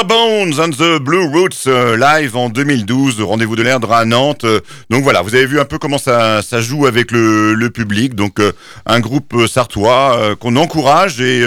Dr 0.00 0.06
Bones 0.06 0.60
and 0.60 0.70
the 0.70 0.98
Blue 0.98 1.26
Roots 1.26 1.66
euh, 1.66 1.96
live 1.96 2.34
en 2.34 2.48
2012, 2.48 3.20
rendez-vous 3.20 3.56
de 3.56 3.62
l'Erdre 3.62 3.92
à 3.92 4.06
Nantes. 4.06 4.44
Euh, 4.44 4.60
donc 4.88 5.02
voilà, 5.02 5.20
vous 5.20 5.34
avez 5.34 5.44
vu 5.44 5.60
un 5.60 5.66
peu 5.66 5.78
comment 5.78 5.98
ça, 5.98 6.40
joue 6.60 6.86
avec 6.86 7.10
le, 7.10 7.68
public. 7.68 8.14
Donc 8.14 8.40
euh, 8.40 8.52
un 8.86 9.00
groupe 9.00 9.46
sartois 9.46 10.36
qu'on 10.40 10.56
encourage 10.56 11.20
et 11.20 11.44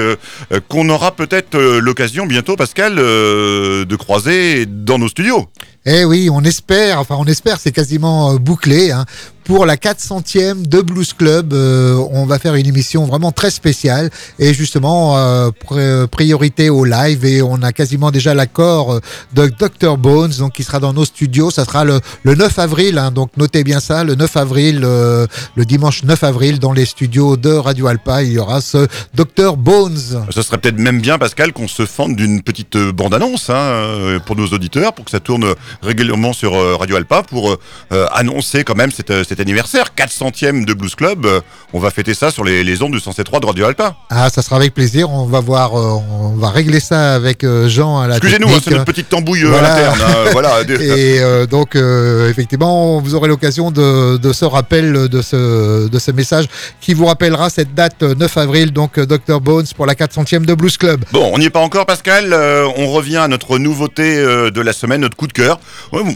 qu'on 0.67 0.87
aura 0.89 1.15
peut-être 1.15 1.57
l'occasion 1.57 2.25
bientôt, 2.25 2.55
Pascal, 2.55 2.95
de 2.95 3.95
croiser 3.95 4.65
dans 4.65 4.99
nos 4.99 5.07
studios. 5.07 5.47
Eh 5.85 6.05
oui, 6.05 6.29
on 6.31 6.41
espère, 6.43 6.99
enfin 6.99 7.15
on 7.19 7.25
espère, 7.25 7.59
c'est 7.59 7.73
quasiment 7.73 8.31
euh, 8.33 8.37
bouclé. 8.37 8.91
hein. 8.91 9.05
Pour 9.43 9.65
la 9.65 9.75
400e 9.75 10.65
de 10.65 10.79
Blues 10.79 11.11
Club, 11.11 11.51
euh, 11.51 12.01
on 12.11 12.25
va 12.25 12.39
faire 12.39 12.55
une 12.55 12.65
émission 12.65 13.03
vraiment 13.03 13.33
très 13.33 13.51
spéciale 13.51 14.09
et 14.39 14.53
justement 14.53 15.17
euh, 15.17 15.49
pr- 15.49 16.07
priorité 16.07 16.69
au 16.69 16.85
live 16.85 17.25
et 17.25 17.41
on 17.41 17.61
a 17.61 17.73
quasiment 17.73 18.09
déjà 18.09 18.33
l'accord 18.33 18.93
euh, 18.93 18.99
de 19.33 19.47
Dr 19.59 19.97
Bones, 19.97 20.31
donc 20.39 20.53
qui 20.53 20.63
sera 20.63 20.79
dans 20.79 20.93
nos 20.93 21.03
studios. 21.03 21.51
Ça 21.51 21.65
sera 21.65 21.83
le, 21.83 21.99
le 22.23 22.35
9 22.35 22.57
avril, 22.57 22.97
hein, 22.97 23.11
donc 23.11 23.31
notez 23.35 23.65
bien 23.65 23.81
ça, 23.81 24.05
le 24.05 24.15
9 24.15 24.37
avril, 24.37 24.79
euh, 24.85 25.27
le 25.55 25.65
dimanche 25.65 26.03
9 26.05 26.23
avril, 26.23 26.59
dans 26.59 26.71
les 26.71 26.85
studios 26.85 27.35
de 27.35 27.49
Radio 27.51 27.87
Alpa, 27.87 28.23
il 28.23 28.31
y 28.31 28.39
aura 28.39 28.61
ce 28.61 28.87
Dr 29.13 29.57
Bones. 29.57 30.23
Ce 30.29 30.41
serait 30.41 30.57
peut-être 30.57 30.79
même 30.79 31.01
bien, 31.01 31.17
Pascal, 31.17 31.51
qu'on 31.51 31.67
se 31.67 31.85
fende 31.85 32.15
d'une 32.15 32.41
petite 32.43 32.77
euh, 32.77 32.93
bande-annonce 32.93 33.49
hein, 33.49 33.55
euh, 33.55 34.19
pour 34.19 34.37
nos 34.37 34.47
auditeurs, 34.47 34.93
pour 34.93 35.03
que 35.03 35.11
ça 35.11 35.19
tourne 35.19 35.53
régulièrement 35.81 36.33
sur 36.33 36.55
euh, 36.55 36.75
Radio 36.75 36.95
Alpa, 36.95 37.23
pour 37.23 37.51
euh, 37.51 37.59
euh, 37.91 38.05
annoncer 38.13 38.63
quand 38.63 38.75
même 38.75 38.91
cet, 38.91 39.23
cet 39.23 39.39
anniversaire, 39.39 39.87
400e 39.97 40.65
de 40.65 40.73
Blues 40.73 40.95
Club. 40.95 41.27
On 41.73 41.79
va 41.79 41.89
fêter 41.91 42.13
ça 42.13 42.31
sur 42.31 42.43
les, 42.43 42.63
les 42.63 42.81
ondes 42.83 42.91
du 42.91 42.99
107.3 42.99 43.39
de 43.41 43.45
Radio 43.47 43.65
Alpa. 43.65 43.95
Ah, 44.09 44.29
ça 44.29 44.41
sera 44.41 44.57
avec 44.57 44.73
plaisir. 44.73 45.09
On 45.09 45.25
va 45.25 45.39
voir, 45.39 45.73
on 45.73 46.35
va 46.37 46.49
régler 46.49 46.79
ça 46.79 47.13
avec 47.15 47.45
Jean 47.67 47.99
à 47.99 48.07
la 48.07 48.17
Excusez-nous, 48.17 48.47
hein, 48.49 48.59
c'est 48.63 48.71
notre 48.71 48.85
petite 48.85 49.09
tambouille 49.09 49.43
Voilà. 49.43 49.73
interne. 49.73 49.99
hein, 50.01 50.29
voilà. 50.31 50.61
Et 51.03 51.19
euh, 51.19 51.45
donc, 51.45 51.75
euh, 51.75 52.29
effectivement, 52.29 52.99
vous 52.99 53.15
aurez 53.15 53.27
l'occasion 53.27 53.71
de, 53.71 54.17
de 54.17 54.33
ce 54.33 54.45
rappel, 54.45 55.07
de 55.09 55.21
ce, 55.21 55.87
de 55.87 55.99
ce 55.99 56.11
message 56.11 56.45
qui 56.81 56.93
vous 56.93 57.05
rappellera 57.05 57.49
cette 57.49 57.73
date 57.73 58.03
euh, 58.03 58.15
9 58.15 58.37
avril, 58.37 58.71
donc 58.71 58.99
Dr 58.99 59.39
Bones 59.41 59.65
pour 59.75 59.85
la 59.85 59.93
400e 59.95 60.45
de 60.45 60.53
Blues 60.53 60.77
Club. 60.77 61.03
Bon, 61.11 61.29
on 61.33 61.37
n'y 61.39 61.45
est 61.45 61.49
pas 61.49 61.59
encore, 61.59 61.85
Pascal. 61.85 62.31
Euh, 62.33 62.67
on 62.77 62.91
revient 62.91 63.17
à 63.17 63.27
notre 63.27 63.57
nouveauté 63.57 64.15
de 64.23 64.61
la 64.61 64.73
semaine, 64.73 65.01
notre 65.01 65.17
coup 65.17 65.27
de 65.27 65.33
cœur. 65.33 65.59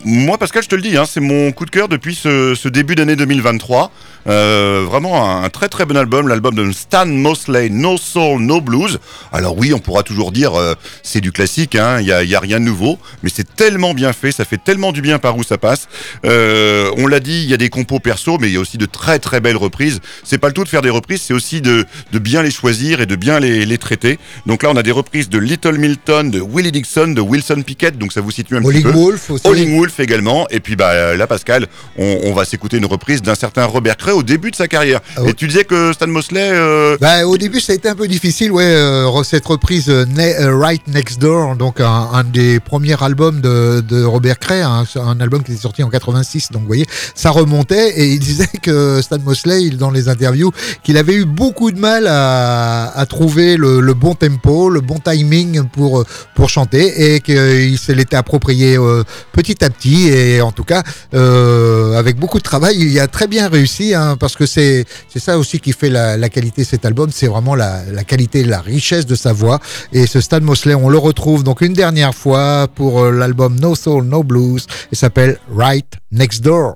Moi, 0.06 0.38
Pascal, 0.38 0.64
je 0.64 0.70
te 0.70 0.76
le 0.76 0.82
dis, 0.82 0.98
hein, 0.98 1.06
c'est 1.06 1.20
mon 1.20 1.52
coup 1.52 1.66
de 1.66 1.70
cœur 1.70 1.88
depuis 1.88 2.16
ce 2.16 2.68
début 2.68 2.96
d'année 2.96 3.16
2023. 3.16 3.92
Euh, 4.28 4.86
vraiment 4.86 5.30
un, 5.30 5.44
un 5.44 5.50
très 5.50 5.70
très 5.70 5.86
bon 5.86 5.96
album, 5.96 6.28
l'album 6.28 6.54
de 6.54 6.72
Stan 6.72 7.06
Mosley, 7.06 7.70
No 7.70 7.98
Soul, 7.98 8.42
No 8.42 8.60
Blues. 8.60 9.00
Alors 9.32 9.58
oui, 9.58 9.74
on 9.74 9.80
pourra 9.80 10.04
toujours 10.04 10.32
dire 10.32 10.54
euh, 10.56 10.76
c'est 11.04 11.22
du 11.22 11.32
classique, 11.32 11.76
il 11.76 11.80
hein, 11.80 12.02
y, 12.02 12.12
a, 12.12 12.24
y 12.24 12.36
a 12.36 12.40
rien 12.40 12.60
de 12.60 12.66
nouveau, 12.66 13.00
mais 13.24 13.30
c'est 13.34 13.56
tellement 13.56 13.94
bien 13.94 14.12
fait, 14.12 14.32
ça 14.32 14.44
fait 14.44 14.62
tellement 14.62 14.92
du 14.92 15.02
bien 15.02 15.18
par 15.18 15.38
où 15.38 15.44
ça 15.44 15.58
passe. 15.58 15.88
Euh, 16.26 16.92
on 16.98 17.08
l'a 17.08 17.22
dit, 17.22 17.44
il 17.44 17.50
y 17.50 17.54
a 17.54 17.58
des 17.58 17.70
compos 17.70 18.00
perso, 18.00 18.38
mais 18.38 18.48
il 18.50 18.54
y 18.54 18.58
a 18.58 18.60
aussi 18.60 18.78
de 18.78 18.86
très 18.86 19.20
très 19.20 19.40
belles 19.40 19.56
reprises. 19.58 20.02
C'est 20.24 20.38
pas 20.38 20.48
le 20.48 20.54
tout 20.54 20.66
de 20.66 20.70
faire 20.70 20.82
des 20.82 20.90
reprises, 20.90 21.22
c'est 21.22 21.34
aussi 21.34 21.62
de, 21.62 21.86
de 22.12 22.20
bien 22.20 22.44
les 22.44 22.52
choisir 22.52 23.00
et 23.00 23.06
de 23.06 23.16
bien 23.16 23.40
les, 23.40 23.66
les 23.66 23.78
traiter. 23.78 24.20
Donc 24.46 24.64
là, 24.64 24.70
on 24.74 24.76
a 24.76 24.84
des 24.84 24.92
reprises 24.92 25.30
de 25.30 25.38
Little 25.40 25.78
Milton, 25.78 26.32
de 26.32 26.42
Willie 26.42 26.74
Dixon, 26.74 27.08
de 27.08 27.22
Wilson 27.22 27.62
Pickett, 27.66 27.98
donc 27.98 28.12
ça 28.12 28.20
vous 28.20 28.32
situe 28.32 28.58
un 28.58 28.62
petit 28.62 28.82
peu. 28.82 28.92
Wolf 28.92 29.30
aussi. 29.30 29.48
Howling 29.48 29.78
Wolf 29.78 30.00
également. 30.02 30.48
Et 30.50 30.60
puis 30.60 30.76
bah 30.76 31.16
là, 31.16 31.28
Pascal, 31.28 31.68
on, 31.98 32.20
on 32.26 32.34
va 32.34 32.44
s'écouter 32.44 32.78
une 32.78 32.86
reprise 32.86 33.22
d'un 33.22 33.36
certain 33.36 33.64
Robert 33.64 33.96
Cray 33.96 34.17
au 34.18 34.24
début 34.24 34.52
de 34.52 34.56
sa 34.56 34.68
carrière. 34.68 35.00
Ah 35.16 35.22
oui. 35.24 35.30
Et 35.30 35.34
tu 35.34 35.48
disais 35.48 35.64
que 35.64 35.94
Stan 35.94 36.08
Mosley. 36.08 36.50
euh, 36.54 36.98
Bah, 37.00 37.26
au 37.26 37.38
début, 37.38 37.60
ça 37.60 37.74
a 37.74 37.76
été 37.76 37.90
un 37.90 37.96
peu 37.96 38.08
difficile, 38.08 38.52
ouais, 38.52 38.64
euh, 38.66 39.24
cette 39.24 39.46
reprise 39.46 39.86
euh, 39.90 40.06
Ne- 40.06 40.22
euh, 40.46 40.56
Right 40.58 40.88
Next 40.88 41.20
Door, 41.20 41.56
donc 41.56 41.80
un, 41.80 42.10
un 42.14 42.24
des 42.24 42.60
premiers 42.60 43.02
albums 43.02 43.42
de, 43.42 43.82
de 43.82 44.04
Robert 44.04 44.40
Cray, 44.40 44.62
un, 44.62 44.84
un 44.96 45.20
album 45.20 45.44
qui 45.44 45.52
était 45.52 45.62
sorti 45.62 45.84
en 45.84 45.90
86, 45.90 46.52
donc 46.52 46.62
vous 46.62 46.68
voyez, 46.68 46.86
ça 47.16 47.30
remontait, 47.32 47.90
et 48.00 48.08
il 48.14 48.20
disait 48.20 48.48
que 48.62 49.02
Stan 49.02 49.18
Mosley, 49.24 49.64
il, 49.64 49.78
dans 49.78 49.92
les 49.92 50.10
interviews, 50.10 50.52
qu'il 50.84 50.98
avait 50.98 51.16
eu 51.16 51.26
beaucoup 51.26 51.72
de 51.72 51.80
mal 51.80 52.08
à, 52.08 52.92
à 52.98 53.06
trouver 53.06 53.58
le, 53.58 53.80
le 53.80 53.94
bon 53.94 54.16
tempo, 54.16 54.70
le 54.70 54.82
bon 54.82 54.98
timing 55.00 55.64
pour, 55.70 56.04
pour 56.36 56.50
chanter, 56.50 57.14
et 57.16 57.20
qu'il 57.22 57.78
se 57.78 57.92
l'était 57.92 58.16
approprié 58.16 58.78
euh, 58.78 59.04
petit 59.34 59.64
à 59.64 59.70
petit, 59.70 60.08
et 60.10 60.42
en 60.42 60.52
tout 60.52 60.64
cas, 60.64 60.84
euh, 61.14 61.98
avec 61.98 62.18
beaucoup 62.18 62.38
de 62.38 62.44
travail, 62.44 62.78
il 62.80 62.90
y 62.92 63.00
a 63.00 63.08
très 63.08 63.28
bien 63.28 63.48
réussi, 63.50 63.94
hein, 63.94 64.07
parce 64.16 64.36
que 64.36 64.46
c'est 64.46 64.86
ça 65.16 65.38
aussi 65.38 65.60
qui 65.60 65.74
fait 65.74 65.90
la, 65.90 66.16
la 66.16 66.30
qualité 66.30 66.62
de 66.62 66.68
cet 66.68 66.86
album, 66.86 67.10
c'est 67.12 67.28
vraiment 67.28 67.56
la, 67.56 67.84
la 67.92 68.04
qualité, 68.04 68.44
la 68.44 68.62
richesse 68.62 69.06
de 69.06 69.16
sa 69.16 69.34
voix. 69.34 69.60
Et 69.92 70.08
ce 70.08 70.22
Stan 70.22 70.40
Mosley, 70.42 70.76
on 70.76 70.90
le 70.90 70.98
retrouve 70.98 71.44
donc 71.44 71.62
une 71.62 71.74
dernière 71.74 72.16
fois 72.16 72.68
pour 72.74 73.02
euh, 73.02 73.12
l'album 73.12 73.60
No 73.60 73.76
Soul, 73.76 74.06
No 74.06 74.24
Blues, 74.24 74.66
et 74.92 74.96
s'appelle 74.96 75.40
Right 75.54 75.88
Next 76.12 76.42
Door. 76.42 76.76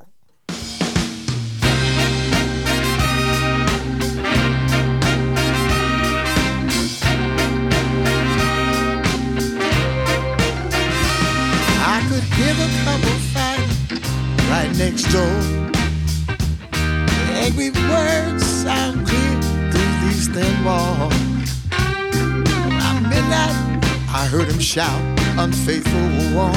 Shout, 24.72 25.02
unfaithful 25.38 26.00
one. 26.34 26.56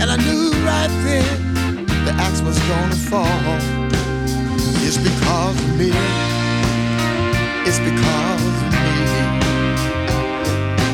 And 0.00 0.10
I 0.10 0.16
knew 0.16 0.50
right 0.66 0.90
then 1.06 1.86
the 2.04 2.10
axe 2.18 2.40
was 2.42 2.58
gonna 2.66 2.96
fall. 2.96 3.28
It's 4.82 4.98
because 4.98 5.56
of 5.62 5.78
me. 5.78 5.92
It's 7.68 7.78
because 7.78 8.42
of 8.50 8.72
me. 8.72 8.98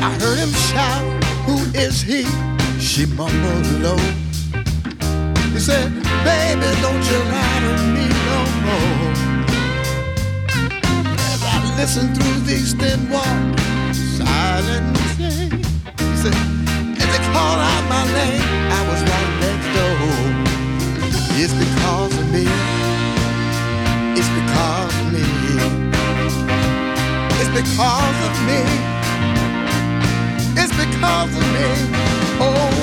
I 0.07 0.15
heard 0.21 0.37
him 0.37 0.53
shout, 0.69 1.03
Who 1.47 1.57
is 1.73 2.03
he? 2.03 2.27
She 2.79 3.07
mumbled 3.07 3.65
low. 3.81 3.97
He 5.53 5.59
said, 5.59 5.91
Baby, 6.23 6.69
don't 6.85 7.03
you 7.09 7.19
lie 7.33 7.59
to 7.65 7.73
me 7.95 8.05
no 8.29 8.39
more. 8.65 9.09
As 11.33 11.41
I 11.43 11.75
listened 11.77 12.15
through 12.15 12.41
these 12.41 12.73
thin 12.75 13.09
walls, 13.09 13.63
silently, 14.17 15.62
said, 16.23 16.35
As 17.03 17.07
they 17.11 17.21
out 17.35 17.83
my 17.91 18.03
name, 18.15 18.47
I 18.71 18.81
was 18.87 18.99
right 19.11 19.31
next 19.43 19.67
door. 19.75 20.07
It's 21.35 21.51
because 21.63 22.13
of 22.21 22.27
me. 22.31 22.47
It's 24.15 24.31
because 24.39 24.93
of 25.01 25.07
me. 25.11 25.25
It's 27.39 27.51
because 27.59 28.17
of 28.27 28.35
me. 28.47 28.61
It's 30.61 30.73
because 30.83 31.31
of 31.41 31.45
me. 31.55 31.67
Oh, 32.39 32.79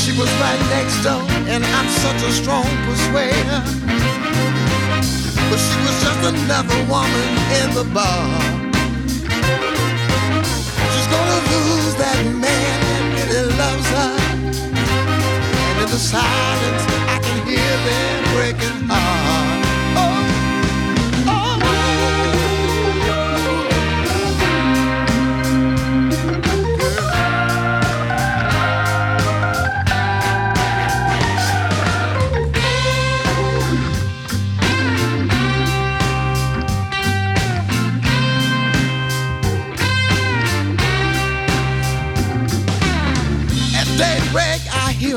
she 0.00 0.10
was 0.18 0.30
right 0.42 0.62
next 0.74 0.98
door, 1.06 1.22
and 1.52 1.62
I'm 1.78 1.88
such 2.02 2.20
a 2.26 2.32
strong 2.40 2.70
persuader. 2.86 3.60
But 5.48 5.60
she 5.66 5.76
was 5.86 5.96
just 6.02 6.20
another 6.34 6.80
woman 6.90 7.28
in 7.60 7.68
the 7.78 7.86
bar. 7.94 8.26
She's 10.92 11.08
gonna 11.14 11.40
lose 11.52 11.73
man 12.32 12.76
that 12.84 13.28
really 13.32 13.56
loves 13.56 13.88
her. 13.96 14.12
And 15.68 15.80
in 15.82 15.88
the 15.90 15.98
silence, 15.98 16.84
I 17.14 17.18
can 17.22 17.38
hear 17.46 17.74
them 17.88 18.24
breaking 18.34 18.88
heart. 18.88 19.63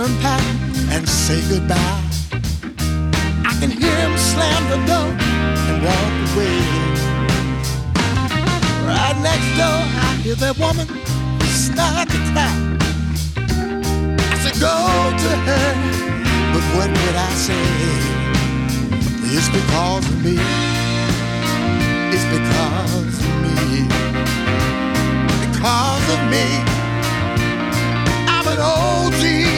I 0.07 0.09
hear 0.09 0.15
him 0.15 0.21
pack 0.21 0.41
and 0.95 1.09
say 1.09 1.41
goodbye. 1.49 2.01
I 3.43 3.57
can 3.59 3.69
hear 3.69 3.97
him 4.05 4.17
slam 4.17 4.63
the 4.71 4.77
door 4.87 5.09
and 5.67 5.83
walk 5.83 6.13
away. 6.27 6.59
Right 8.87 9.17
next 9.21 9.49
door, 9.59 9.79
I 10.05 10.19
hear 10.23 10.35
that 10.35 10.57
woman 10.57 10.87
start 11.43 12.07
to 12.09 12.19
cry. 12.31 12.55
I 14.31 14.37
said, 14.43 14.55
Go 14.61 14.75
to 15.23 15.29
her, 15.47 15.69
but 16.53 16.63
what 16.75 16.89
would 16.89 17.15
I 17.15 17.31
say? 17.33 17.67
It's 19.35 19.49
because 19.49 20.05
of 20.07 20.23
me. 20.23 20.37
It's 22.15 22.25
because 22.31 23.19
of 23.19 23.35
me. 23.43 23.83
Because 25.43 26.07
of 26.15 26.21
me. 26.31 26.45
I'm 28.29 28.47
an 28.47 28.59
OG. 28.59 29.56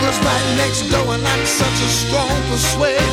Was 0.00 0.18
right 0.24 0.48
next 0.56 0.82
door, 0.90 1.12
and 1.12 1.26
I'm 1.26 1.44
such 1.44 1.78
a 1.82 1.90
strong 2.02 2.36
persuader. 2.48 3.12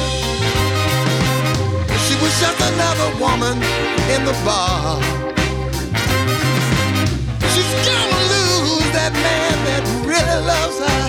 She 2.06 2.16
was 2.24 2.34
just 2.40 2.60
another 2.72 3.10
woman 3.20 3.58
in 4.14 4.24
the 4.24 4.36
bar. 4.46 5.02
She's 7.52 7.74
gonna 7.90 8.22
lose 8.32 8.88
that 8.94 9.12
man 9.12 9.56
that 9.68 9.84
really 10.06 10.40
loves 10.46 10.78
her. 10.80 11.06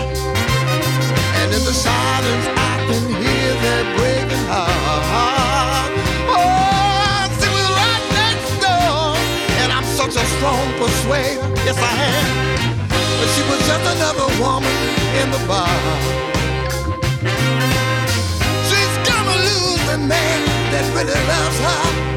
And 1.38 1.48
in 1.54 1.62
the 1.62 1.74
silence, 1.74 2.46
I 2.56 2.74
can 2.88 3.04
hear 3.22 3.50
that 3.66 3.84
breaking 3.96 4.46
heart. 4.50 5.92
Oh, 6.34 7.30
she 7.38 7.48
was 7.56 7.68
right 7.78 8.06
next 8.22 8.50
door, 8.64 9.14
and 9.60 9.68
I'm 9.70 9.86
such 10.00 10.16
a 10.16 10.26
strong 10.34 10.66
persuader. 10.80 11.46
Yes, 11.64 11.78
I 11.78 11.92
am. 12.10 12.75
But 13.18 13.28
she 13.34 13.42
was 13.50 13.60
just 13.66 13.84
another 13.96 14.28
woman 14.42 14.76
in 15.20 15.30
the 15.30 15.42
bar. 15.48 15.78
She's 18.68 18.94
gonna 19.08 19.36
lose 19.48 19.82
the 19.90 19.98
man 19.98 20.38
that 20.72 20.84
really 20.94 21.20
loves 21.32 21.58
her. 21.66 22.15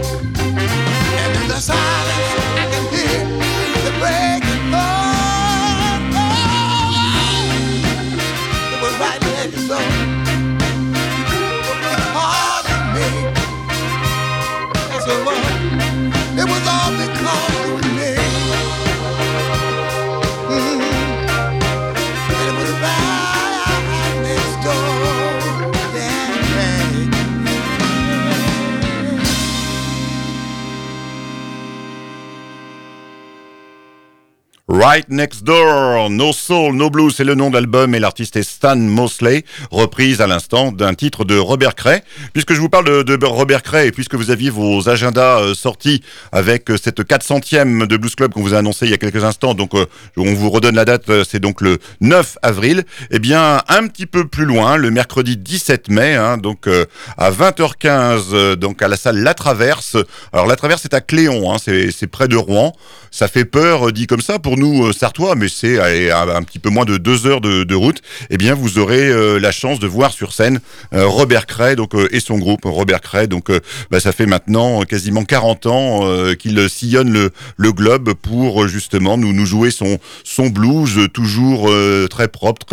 Right 34.82 35.10
Next 35.10 35.44
Door, 35.44 36.10
No 36.10 36.32
Soul, 36.32 36.74
No 36.74 36.90
Blues, 36.90 37.14
c'est 37.14 37.26
le 37.26 37.36
nom 37.36 37.50
de 37.50 37.56
l'album 37.56 37.94
et 37.96 38.00
l'artiste 38.00 38.38
est 38.38 38.44
Stan 38.44 38.78
Mosley, 38.78 39.44
reprise 39.72 40.22
à 40.22 40.28
l'instant 40.28 40.72
d'un 40.72 40.94
titre 40.94 41.26
de 41.26 41.38
Robert 41.38 41.76
Cray. 41.76 42.00
Puisque 42.32 42.54
je 42.54 42.62
vous 42.62 42.70
parle 42.70 43.04
de, 43.04 43.26
Robert 43.26 43.62
Cray 43.62 43.90
et 43.90 43.92
puisque 43.92 44.16
vous 44.16 44.32
aviez 44.32 44.50
vos 44.50 44.88
agendas 44.88 45.42
euh, 45.42 45.54
sortis 45.54 46.02
avec 46.32 46.72
euh, 46.72 46.78
cette 46.82 47.02
400e 47.02 47.88
de 47.88 47.98
Blues 47.98 48.16
Club 48.16 48.32
qu'on 48.32 48.42
vous 48.42 48.54
a 48.54 48.60
annoncé 48.60 48.86
il 48.86 48.92
y 48.92 48.94
a 48.94 48.98
quelques 48.98 49.26
instants, 49.26 49.54
donc 49.54 49.76
euh, 49.76 49.86
on 50.16 50.34
vous 50.34 50.50
redonne 50.50 50.76
la 50.76 50.86
date, 50.86 51.12
c'est 51.30 51.42
donc 51.42 51.60
le 51.60 51.80
9 52.00 52.38
avril, 52.42 52.86
eh 53.12 53.20
bien 53.20 53.62
un 53.68 53.86
petit 53.88 54.06
peu 54.06 54.30
plus 54.30 54.46
loin, 54.46 54.78
le 54.78 54.92
mercredi 54.92 55.36
17 55.36 55.90
mai, 55.90 56.16
hein, 56.16 56.38
donc 56.38 56.70
à 57.18 57.32
20h15, 57.32 58.22
euh, 58.32 58.56
donc 58.56 58.82
à 58.82 58.88
la 58.88 58.98
salle 58.98 59.18
La 59.18 59.34
Traverse. 59.34 59.98
Alors 60.34 60.48
La 60.48 60.56
Traverse 60.56 60.82
c'est 60.84 60.94
à 60.94 61.02
Cléon, 61.02 61.54
hein, 61.54 61.58
c'est 61.60 62.08
près 62.08 62.28
de 62.28 62.36
Rouen. 62.36 62.74
Ça 63.12 63.28
fait 63.28 63.46
peur 63.46 63.92
dit 63.92 64.08
comme 64.08 64.22
ça 64.22 64.40
pour 64.40 64.58
nous 64.58 64.69
euh, 64.88 64.94
Sartois, 64.94 65.36
mais 65.36 65.48
c'est 65.50 65.80
allez, 65.80 66.12
un, 66.12 66.44
petit 66.44 66.60
peu 66.60 66.70
moins 66.70 66.86
de 66.86 66.98
deux 66.98 67.28
heures 67.28 67.42
de, 67.42 67.76
route. 67.76 68.02
Eh 68.30 68.38
bien, 68.38 68.56
vous 68.56 68.78
aurez 68.78 69.08
euh, 69.08 69.40
la 69.40 69.52
chance 69.52 69.80
de 69.80 69.88
voir 69.88 70.12
sur 70.12 70.34
scène 70.34 70.60
euh, 70.94 71.06
Robert 71.06 71.46
Cray 71.46 71.76
donc 71.76 71.96
euh, 71.96 72.08
et 72.12 72.20
son 72.20 72.38
groupe 72.38 72.62
Robert 72.66 73.02
Cray. 73.02 73.28
Donc, 73.28 73.50
euh, 73.50 73.60
bah, 73.92 74.00
ça 74.00 74.12
fait 74.12 74.26
maintenant 74.26 74.82
euh, 74.82 74.86
quasiment 74.86 75.24
40 75.24 75.66
ans 75.66 76.00
euh, 76.04 76.36
qu'il 76.36 76.70
sillonne 76.70 77.30
le, 77.58 77.72
globe 77.72 78.14
pour 78.14 78.64
euh, 78.64 78.68
justement 78.68 79.18
nous 79.18 79.32
nous 79.32 79.46
jouer 79.46 79.70
son 79.72 80.48
blues 80.48 80.98
euh, 80.98 81.08
toujours 81.08 81.70
euh, 81.70 82.08
très 82.08 82.28
propre, 82.28 82.66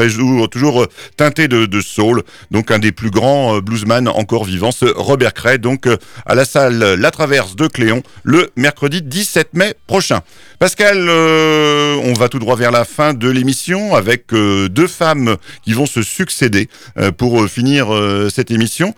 toujours 0.47 0.83
euh, 0.83 0.87
teinté 1.17 1.49
de, 1.49 1.67
de 1.67 1.81
soul. 1.81 2.23
Donc, 2.51 2.71
un 2.71 2.79
des 2.79 2.93
plus 2.93 3.11
grands 3.11 3.57
euh, 3.57 3.61
bluesman 3.61 4.09
encore 4.09 4.45
vivants, 4.45 4.73
ce 4.73 4.87
Robert 4.87 5.35
Cray. 5.35 5.59
Donc, 5.59 5.87
euh, 5.87 5.97
à 6.25 6.35
la 6.35 6.45
salle 6.45 6.79
La 6.79 7.11
Traverse 7.11 7.57
de 7.57 7.67
Cléon 7.67 8.03
le 8.25 8.51
mercredi 8.57 9.03
17 9.03 9.55
mai 9.55 9.75
prochain. 9.87 10.21
Pascal, 10.59 10.97
euh, 11.09 11.86
on 12.05 12.13
va 12.15 12.29
tout 12.29 12.39
droit 12.39 12.57
vers 12.57 12.71
la 12.71 12.85
fin 12.85 13.15
de 13.15 13.29
l'émission 13.29 13.95
avec 13.95 14.33
euh, 14.33 14.69
deux 14.69 14.87
femmes 14.87 15.37
qui 15.63 15.73
vont 15.73 15.87
se 15.87 16.03
succéder 16.03 16.69
euh, 16.99 17.13
pour 17.13 17.43
euh, 17.43 17.49
finir 17.49 17.87
cette 18.33 18.51
émission. 18.51 18.95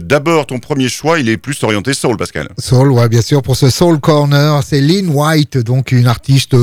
D'abord, 0.00 0.46
ton 0.46 0.58
premier 0.58 0.88
choix, 0.88 1.18
il 1.18 1.28
est 1.28 1.36
plus 1.36 1.62
orienté 1.62 1.94
soul, 1.94 2.16
Pascal. 2.16 2.48
Soul, 2.58 2.90
ouais, 2.92 3.08
bien 3.08 3.22
sûr, 3.22 3.42
pour 3.42 3.56
ce 3.56 3.70
Soul 3.70 3.98
Corner, 4.00 4.62
c'est 4.62 4.80
Lynn 4.80 5.08
White, 5.08 5.58
donc 5.58 5.92
une 5.92 6.06
artiste 6.06 6.54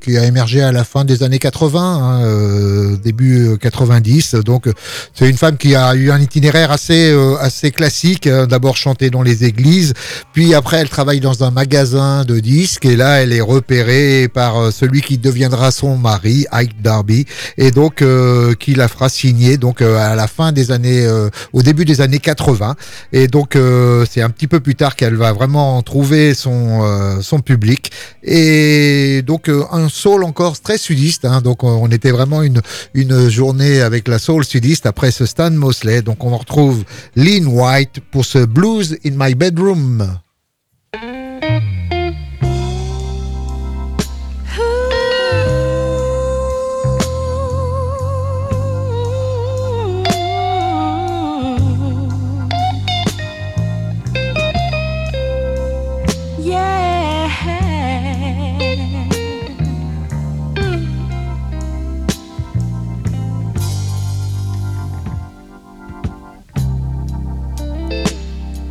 qui 0.00 0.16
a 0.16 0.24
émergé 0.24 0.62
à 0.62 0.72
la 0.72 0.84
fin 0.84 1.04
des 1.04 1.22
années 1.22 1.38
80, 1.38 1.80
hein, 1.80 2.98
début 3.02 3.48
euh, 3.48 3.56
90. 3.56 4.34
Donc, 4.36 4.68
c'est 5.14 5.28
une 5.28 5.36
femme 5.36 5.56
qui 5.56 5.74
a 5.74 5.94
eu 5.94 6.10
un 6.10 6.20
itinéraire 6.20 6.70
assez 6.70 7.14
assez 7.40 7.70
classique. 7.70 8.26
hein. 8.26 8.46
D'abord 8.46 8.76
chantée 8.76 9.10
dans 9.10 9.22
les 9.22 9.44
églises, 9.44 9.94
puis 10.32 10.54
après 10.54 10.78
elle 10.78 10.88
travaille 10.88 11.20
dans 11.20 11.44
un 11.44 11.50
magasin 11.50 12.24
de 12.24 12.40
disques, 12.40 12.84
et 12.84 12.96
là 12.96 13.22
elle 13.22 13.32
est 13.32 13.40
repérée 13.40 14.28
par 14.32 14.72
celui 14.72 15.02
qui 15.02 15.09
deviendra 15.18 15.70
son 15.70 15.96
mari, 15.96 16.46
Ike 16.52 16.80
Darby, 16.82 17.26
et 17.56 17.70
donc 17.70 18.02
euh, 18.02 18.54
qui 18.54 18.74
la 18.74 18.88
fera 18.88 19.08
signer 19.08 19.56
donc 19.56 19.82
euh, 19.82 19.98
à 19.98 20.14
la 20.14 20.26
fin 20.26 20.52
des 20.52 20.70
années, 20.70 21.06
euh, 21.06 21.28
au 21.52 21.62
début 21.62 21.84
des 21.84 22.00
années 22.00 22.18
80. 22.18 22.76
Et 23.12 23.28
donc 23.28 23.56
euh, 23.56 24.04
c'est 24.10 24.22
un 24.22 24.30
petit 24.30 24.46
peu 24.46 24.60
plus 24.60 24.74
tard 24.74 24.96
qu'elle 24.96 25.16
va 25.16 25.32
vraiment 25.32 25.82
trouver 25.82 26.34
son 26.34 26.80
euh, 26.82 27.20
son 27.22 27.40
public. 27.40 27.90
Et 28.22 29.22
donc 29.22 29.48
euh, 29.48 29.64
un 29.72 29.88
soul 29.88 30.24
encore 30.24 30.58
très 30.60 30.78
sudiste. 30.78 31.24
Hein, 31.24 31.40
donc 31.40 31.64
on 31.64 31.88
était 31.88 32.10
vraiment 32.10 32.42
une 32.42 32.60
une 32.94 33.28
journée 33.28 33.80
avec 33.80 34.08
la 34.08 34.18
soul 34.18 34.44
sudiste 34.44 34.86
après 34.86 35.10
ce 35.10 35.26
Stan 35.26 35.50
Mosley. 35.50 36.02
Donc 36.02 36.24
on 36.24 36.36
retrouve 36.36 36.84
Lynn 37.16 37.46
White 37.46 38.00
pour 38.10 38.24
ce 38.24 38.44
Blues 38.44 38.96
in 39.04 39.12
My 39.16 39.34
Bedroom. 39.34 40.20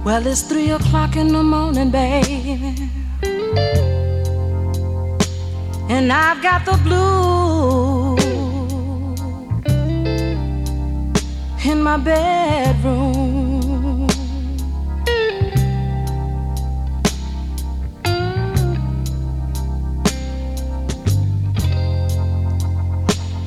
Well, 0.10 0.26
it's 0.26 0.42
three 0.42 0.72
o'clock 0.72 1.18
in 1.18 1.28
the 1.28 1.44
morning, 1.44 1.92
baby. 1.92 2.90
And 5.88 6.12
I've 6.12 6.42
got 6.42 6.66
the 6.66 6.78
blues 6.84 8.20
in 11.64 11.84
my 11.84 11.98
bedroom. 11.98 13.28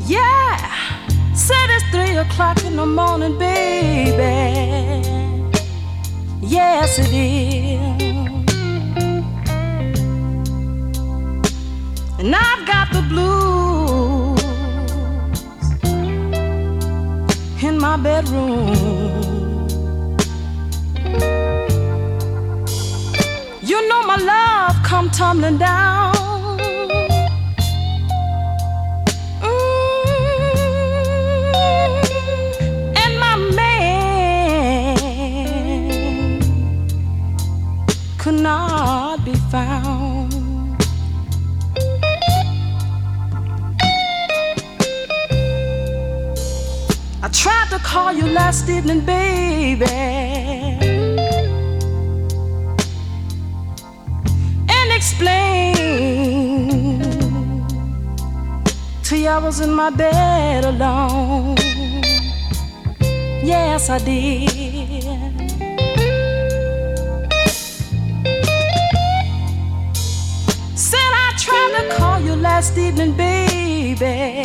Yeah, 0.06 1.34
said 1.34 1.70
it's 1.70 1.84
three 1.90 2.16
o'clock 2.18 2.64
in 2.64 2.76
the 2.76 2.86
morning, 2.86 3.36
baby. 3.36 5.11
Yes, 6.52 6.98
it 6.98 7.10
is. 7.14 7.78
And 12.18 12.34
I've 12.34 12.66
got 12.66 12.92
the 12.92 13.00
blues 13.08 14.42
in 17.62 17.78
my 17.78 17.96
bedroom. 17.96 18.68
You 23.62 23.88
know 23.88 24.02
my 24.02 24.16
love 24.16 24.76
come 24.84 25.08
tumbling 25.08 25.56
down. 25.56 26.11
Not 38.52 39.24
be 39.24 39.34
found. 39.54 40.32
I 47.24 47.28
tried 47.42 47.68
to 47.74 47.78
call 47.90 48.12
you 48.18 48.26
last 48.40 48.68
evening, 48.76 49.02
baby, 49.14 49.84
and 54.76 54.88
explain 54.98 55.74
to 59.08 59.14
you 59.22 59.28
I 59.36 59.38
was 59.46 59.56
in 59.66 59.72
my 59.82 59.90
bed 60.02 60.64
alone. 60.72 61.56
Yes, 63.52 63.82
I 63.96 63.98
did. 63.98 64.71
Last 72.42 72.76
evening, 72.76 73.12
baby. 73.16 74.42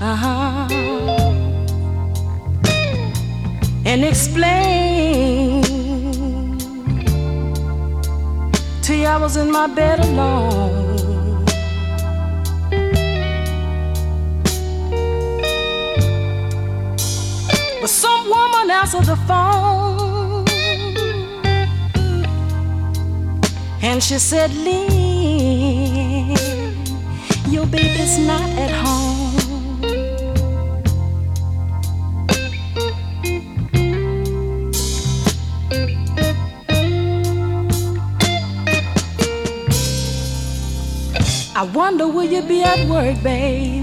Uh 0.00 0.16
huh. 0.22 0.68
And 3.84 4.04
explain 4.04 5.62
to 8.82 8.94
you 8.94 9.06
I 9.06 9.16
was 9.16 9.36
in 9.36 9.50
my 9.52 9.66
bed 9.68 10.00
alone. 10.00 11.44
But 17.80 17.90
some 17.90 18.24
woman 18.28 18.70
answered 18.70 19.06
the 19.06 19.16
phone. 19.28 20.46
And 23.80 24.02
she 24.02 24.18
said, 24.18 24.52
Lean, 24.52 24.97
your 27.58 27.66
baby's 27.66 28.18
not 28.18 28.48
at 28.50 28.70
home. 28.70 29.34
I 41.56 41.64
wonder 41.74 42.06
will 42.06 42.22
you 42.22 42.42
be 42.42 42.62
at 42.62 42.86
work, 42.88 43.20
babe? 43.24 43.77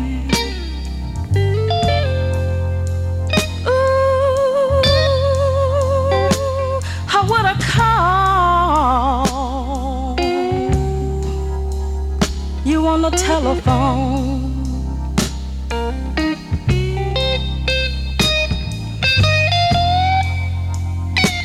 Telephone. 13.17 14.65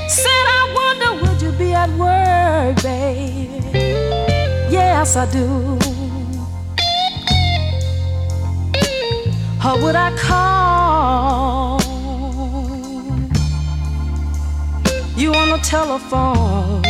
Said 0.08 0.46
I 0.58 0.62
wonder 0.74 1.10
would 1.22 1.40
you 1.42 1.52
be 1.52 1.72
at 1.72 1.90
work, 1.90 2.82
babe? 2.82 3.50
Yes, 4.70 5.16
I 5.16 5.30
do. 5.30 5.78
Or 9.64 9.78
would 9.82 9.94
I 9.94 10.10
call 10.16 11.80
you 15.16 15.34
on 15.34 15.50
the 15.50 15.58
telephone? 15.62 16.89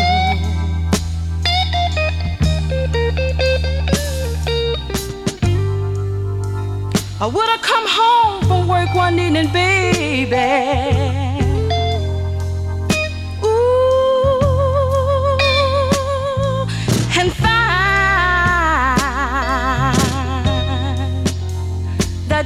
I 7.23 7.27
would've 7.27 7.62
come 7.62 7.87
home 7.87 8.45
from 8.49 8.68
work 8.68 8.95
one 8.95 9.18
evening, 9.18 9.53
baby? 9.53 10.81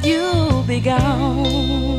you 0.05 0.63
be 0.67 0.81
gone. 0.81 1.94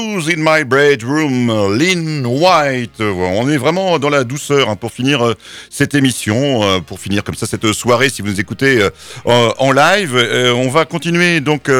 In 0.00 0.38
my 0.38 0.64
bedroom, 0.64 1.76
Lynn 1.76 2.24
White. 2.24 3.00
On 3.00 3.50
est 3.50 3.58
vraiment 3.58 3.98
dans 3.98 4.08
la 4.08 4.24
douceur 4.24 4.70
hein, 4.70 4.76
pour 4.76 4.92
finir 4.92 5.22
euh, 5.22 5.34
cette 5.68 5.94
émission, 5.94 6.62
euh, 6.62 6.80
pour 6.80 6.98
finir 6.98 7.22
comme 7.22 7.34
ça 7.34 7.46
cette 7.46 7.70
soirée. 7.72 8.08
Si 8.08 8.22
vous 8.22 8.28
nous 8.28 8.40
écoutez 8.40 8.80
euh, 8.80 9.50
en, 9.58 9.72
live, 9.72 10.16
on 10.56 10.70
va 10.70 10.86
continuer 10.86 11.40
donc 11.40 11.70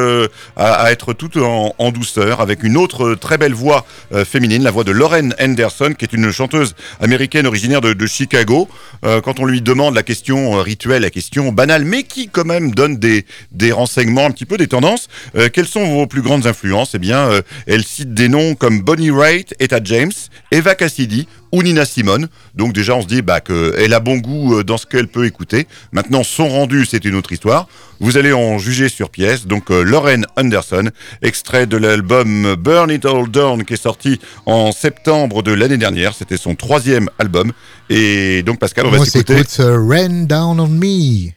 à, 0.57 0.93
être 0.93 1.15
tout 1.15 1.39
en, 1.39 1.91
douceur 1.93 2.43
avec 2.43 2.63
une 2.63 2.77
autre 2.77 3.15
très 3.15 3.39
belle 3.39 3.55
voix 3.55 3.87
féminine, 4.27 4.63
la 4.63 4.71
voix 4.71 4.85
de 4.85 4.93
Lauren 4.93 5.31
Henderson, 5.41 5.95
qui 5.99 6.05
est 6.05 6.13
une 6.13 6.31
chanteuse 6.31 6.75
américaine 7.01 7.47
originaire 7.47 7.81
de, 7.81 8.07
Chicago. 8.07 8.69
Quand 9.03 9.41
on 9.41 9.47
lui 9.47 9.63
demande 9.63 9.95
la 9.95 10.03
question 10.03 10.61
rituelle, 10.61 11.03
la 11.03 11.11
question 11.11 11.53
banale, 11.53 11.85
mais 11.85 12.03
qui 12.03 12.29
quand 12.29 12.45
même 12.45 12.73
donne 12.73 12.99
des, 12.99 13.25
des 13.53 13.73
renseignements, 13.73 14.27
un 14.27 14.31
petit 14.31 14.47
peu 14.47 14.59
des 14.59 14.69
tendances, 14.69 15.09
quelles 15.53 15.67
sont 15.67 15.87
vos 15.87 16.07
plus 16.07 16.23
grandes 16.23 16.47
influences? 16.47 16.95
Eh 16.95 16.99
bien, 16.99 17.31
elle 17.67 17.85
cite 18.11 18.15
des 18.15 18.29
noms 18.29 18.55
comme 18.55 18.81
Bonnie 18.81 19.11
Raitt, 19.11 19.55
Etta 19.59 19.81
James, 19.83 20.13
Eva 20.51 20.75
Cassidy 20.75 21.27
ou 21.53 21.63
Nina 21.63 21.85
Simone. 21.85 22.29
Donc 22.55 22.73
déjà, 22.73 22.95
on 22.95 23.03
se 23.03 23.07
dit 23.07 23.23
bah, 23.23 23.41
qu'elle 23.41 23.93
a 23.93 24.01
bon 24.01 24.19
goût 24.19 24.59
euh, 24.59 24.65
dans 24.65 24.79
ce 24.79 24.87
qu'elle 24.87 25.09
peut 25.09 25.27
écouter. 25.27 25.67
Maintenant, 25.93 26.23
son 26.23 26.49
rendu, 26.49 26.85
c'est 26.85 27.05
une 27.05 27.15
autre 27.15 27.33
histoire. 27.33 27.69
Vous 28.01 28.17
allez 28.17 28.33
en 28.33 28.59
juger 28.59 28.89
sur 28.89 29.11
pièce. 29.11 29.47
Donc 29.47 29.71
euh, 29.71 29.83
Lauren 29.83 30.23
Anderson, 30.37 30.91
extrait 31.23 31.67
de 31.67 31.77
l'album 31.77 32.55
Burn 32.57 32.91
It 32.91 33.05
All 33.05 33.29
Down 33.31 33.65
qui 33.65 33.75
est 33.75 33.83
sorti 33.83 34.21
en 34.47 34.73
septembre 34.73 35.43
de 35.43 35.53
l'année 35.53 35.79
dernière. 35.79 36.15
C'était 36.15 36.37
son 36.37 36.55
troisième 36.55 37.09
album. 37.19 37.53
Et 37.89 38.43
donc 38.43 38.59
Pascal, 38.59 38.87
on 38.87 38.91
va 38.91 39.05
s'écouter. 39.05 39.39
s'écoute 39.39 39.61
euh, 39.61 39.79
Rain 39.87 40.25
Down 40.25 40.61
on 40.61 40.69
Me. 40.69 41.31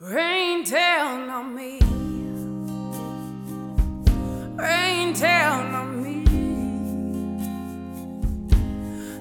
Rain 0.00 0.62
down 0.64 1.28
on 1.28 1.44
me. 1.54 1.87
Rain 4.58 5.12
down 5.12 5.74
on 5.74 6.02
me. 6.02 6.24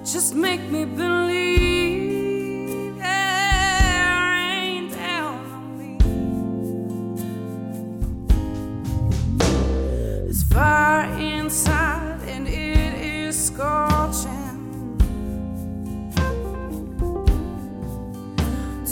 Just 0.03 0.33
make 0.33 0.61
me 0.71 0.85
believe. 0.85 2.97
Yeah, 2.97 4.33
rain 4.33 4.89
down 4.89 5.45
on 5.57 5.77
me. 5.77 5.97
It's 10.27 10.41
fire 10.43 11.05
inside 11.19 12.21
and 12.27 12.47
it 12.47 12.93
is 12.95 13.35
scorching. 13.47 14.45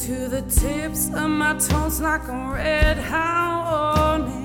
to 0.06 0.30
the 0.30 0.41
tips 0.43 1.10
of 1.16 1.30
my 1.32 1.58
toes 1.58 2.00
like 2.00 2.28
a 2.28 2.52
red 2.54 2.96
hot 3.00 4.20
warning. 4.20 4.45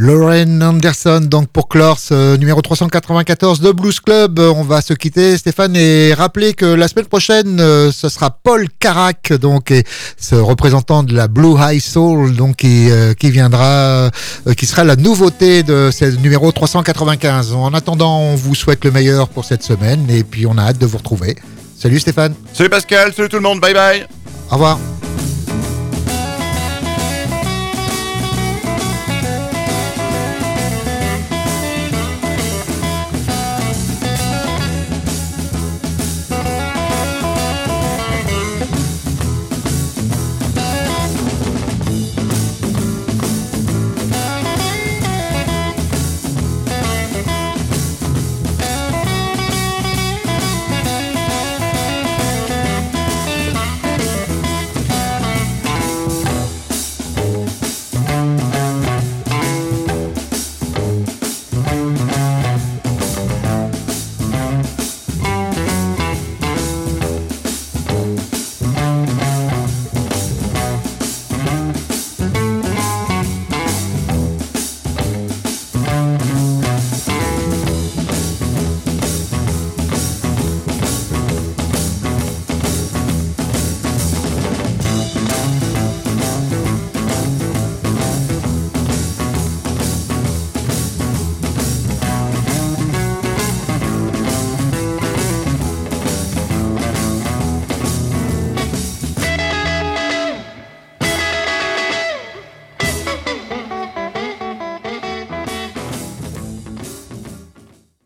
Lauren 0.00 0.60
Anderson, 0.62 1.22
donc 1.24 1.48
pour 1.48 1.66
clore 1.66 1.98
ce 1.98 2.36
numéro 2.36 2.62
394 2.62 3.58
de 3.58 3.72
Blues 3.72 3.98
Club, 3.98 4.38
on 4.38 4.62
va 4.62 4.80
se 4.80 4.94
quitter 4.94 5.36
Stéphane 5.36 5.74
et 5.74 6.14
rappeler 6.14 6.54
que 6.54 6.66
la 6.66 6.86
semaine 6.86 7.06
prochaine 7.06 7.58
euh, 7.58 7.90
ce 7.90 8.08
sera 8.08 8.30
Paul 8.30 8.68
Carac, 8.78 9.32
donc 9.32 9.72
et 9.72 9.82
ce 10.16 10.36
représentant 10.36 11.02
de 11.02 11.12
la 11.16 11.26
Blue 11.26 11.56
High 11.58 11.80
Soul, 11.80 12.36
donc 12.36 12.56
qui, 12.58 12.88
euh, 12.92 13.12
qui 13.12 13.32
viendra, 13.32 13.64
euh, 13.66 14.10
qui 14.56 14.66
sera 14.66 14.84
la 14.84 14.94
nouveauté 14.94 15.64
de 15.64 15.90
ce 15.90 16.04
numéro 16.04 16.52
395. 16.52 17.54
En 17.54 17.74
attendant, 17.74 18.20
on 18.20 18.36
vous 18.36 18.54
souhaite 18.54 18.84
le 18.84 18.92
meilleur 18.92 19.28
pour 19.28 19.44
cette 19.44 19.64
semaine 19.64 20.08
et 20.08 20.22
puis 20.22 20.46
on 20.46 20.56
a 20.58 20.62
hâte 20.62 20.78
de 20.78 20.86
vous 20.86 20.98
retrouver. 20.98 21.36
Salut 21.76 21.98
Stéphane, 21.98 22.34
Salut 22.52 22.70
Pascal, 22.70 23.12
salut 23.12 23.28
tout 23.28 23.36
le 23.36 23.42
monde, 23.42 23.60
bye 23.60 23.74
bye 23.74 24.06
au 24.48 24.54
revoir. 24.54 24.78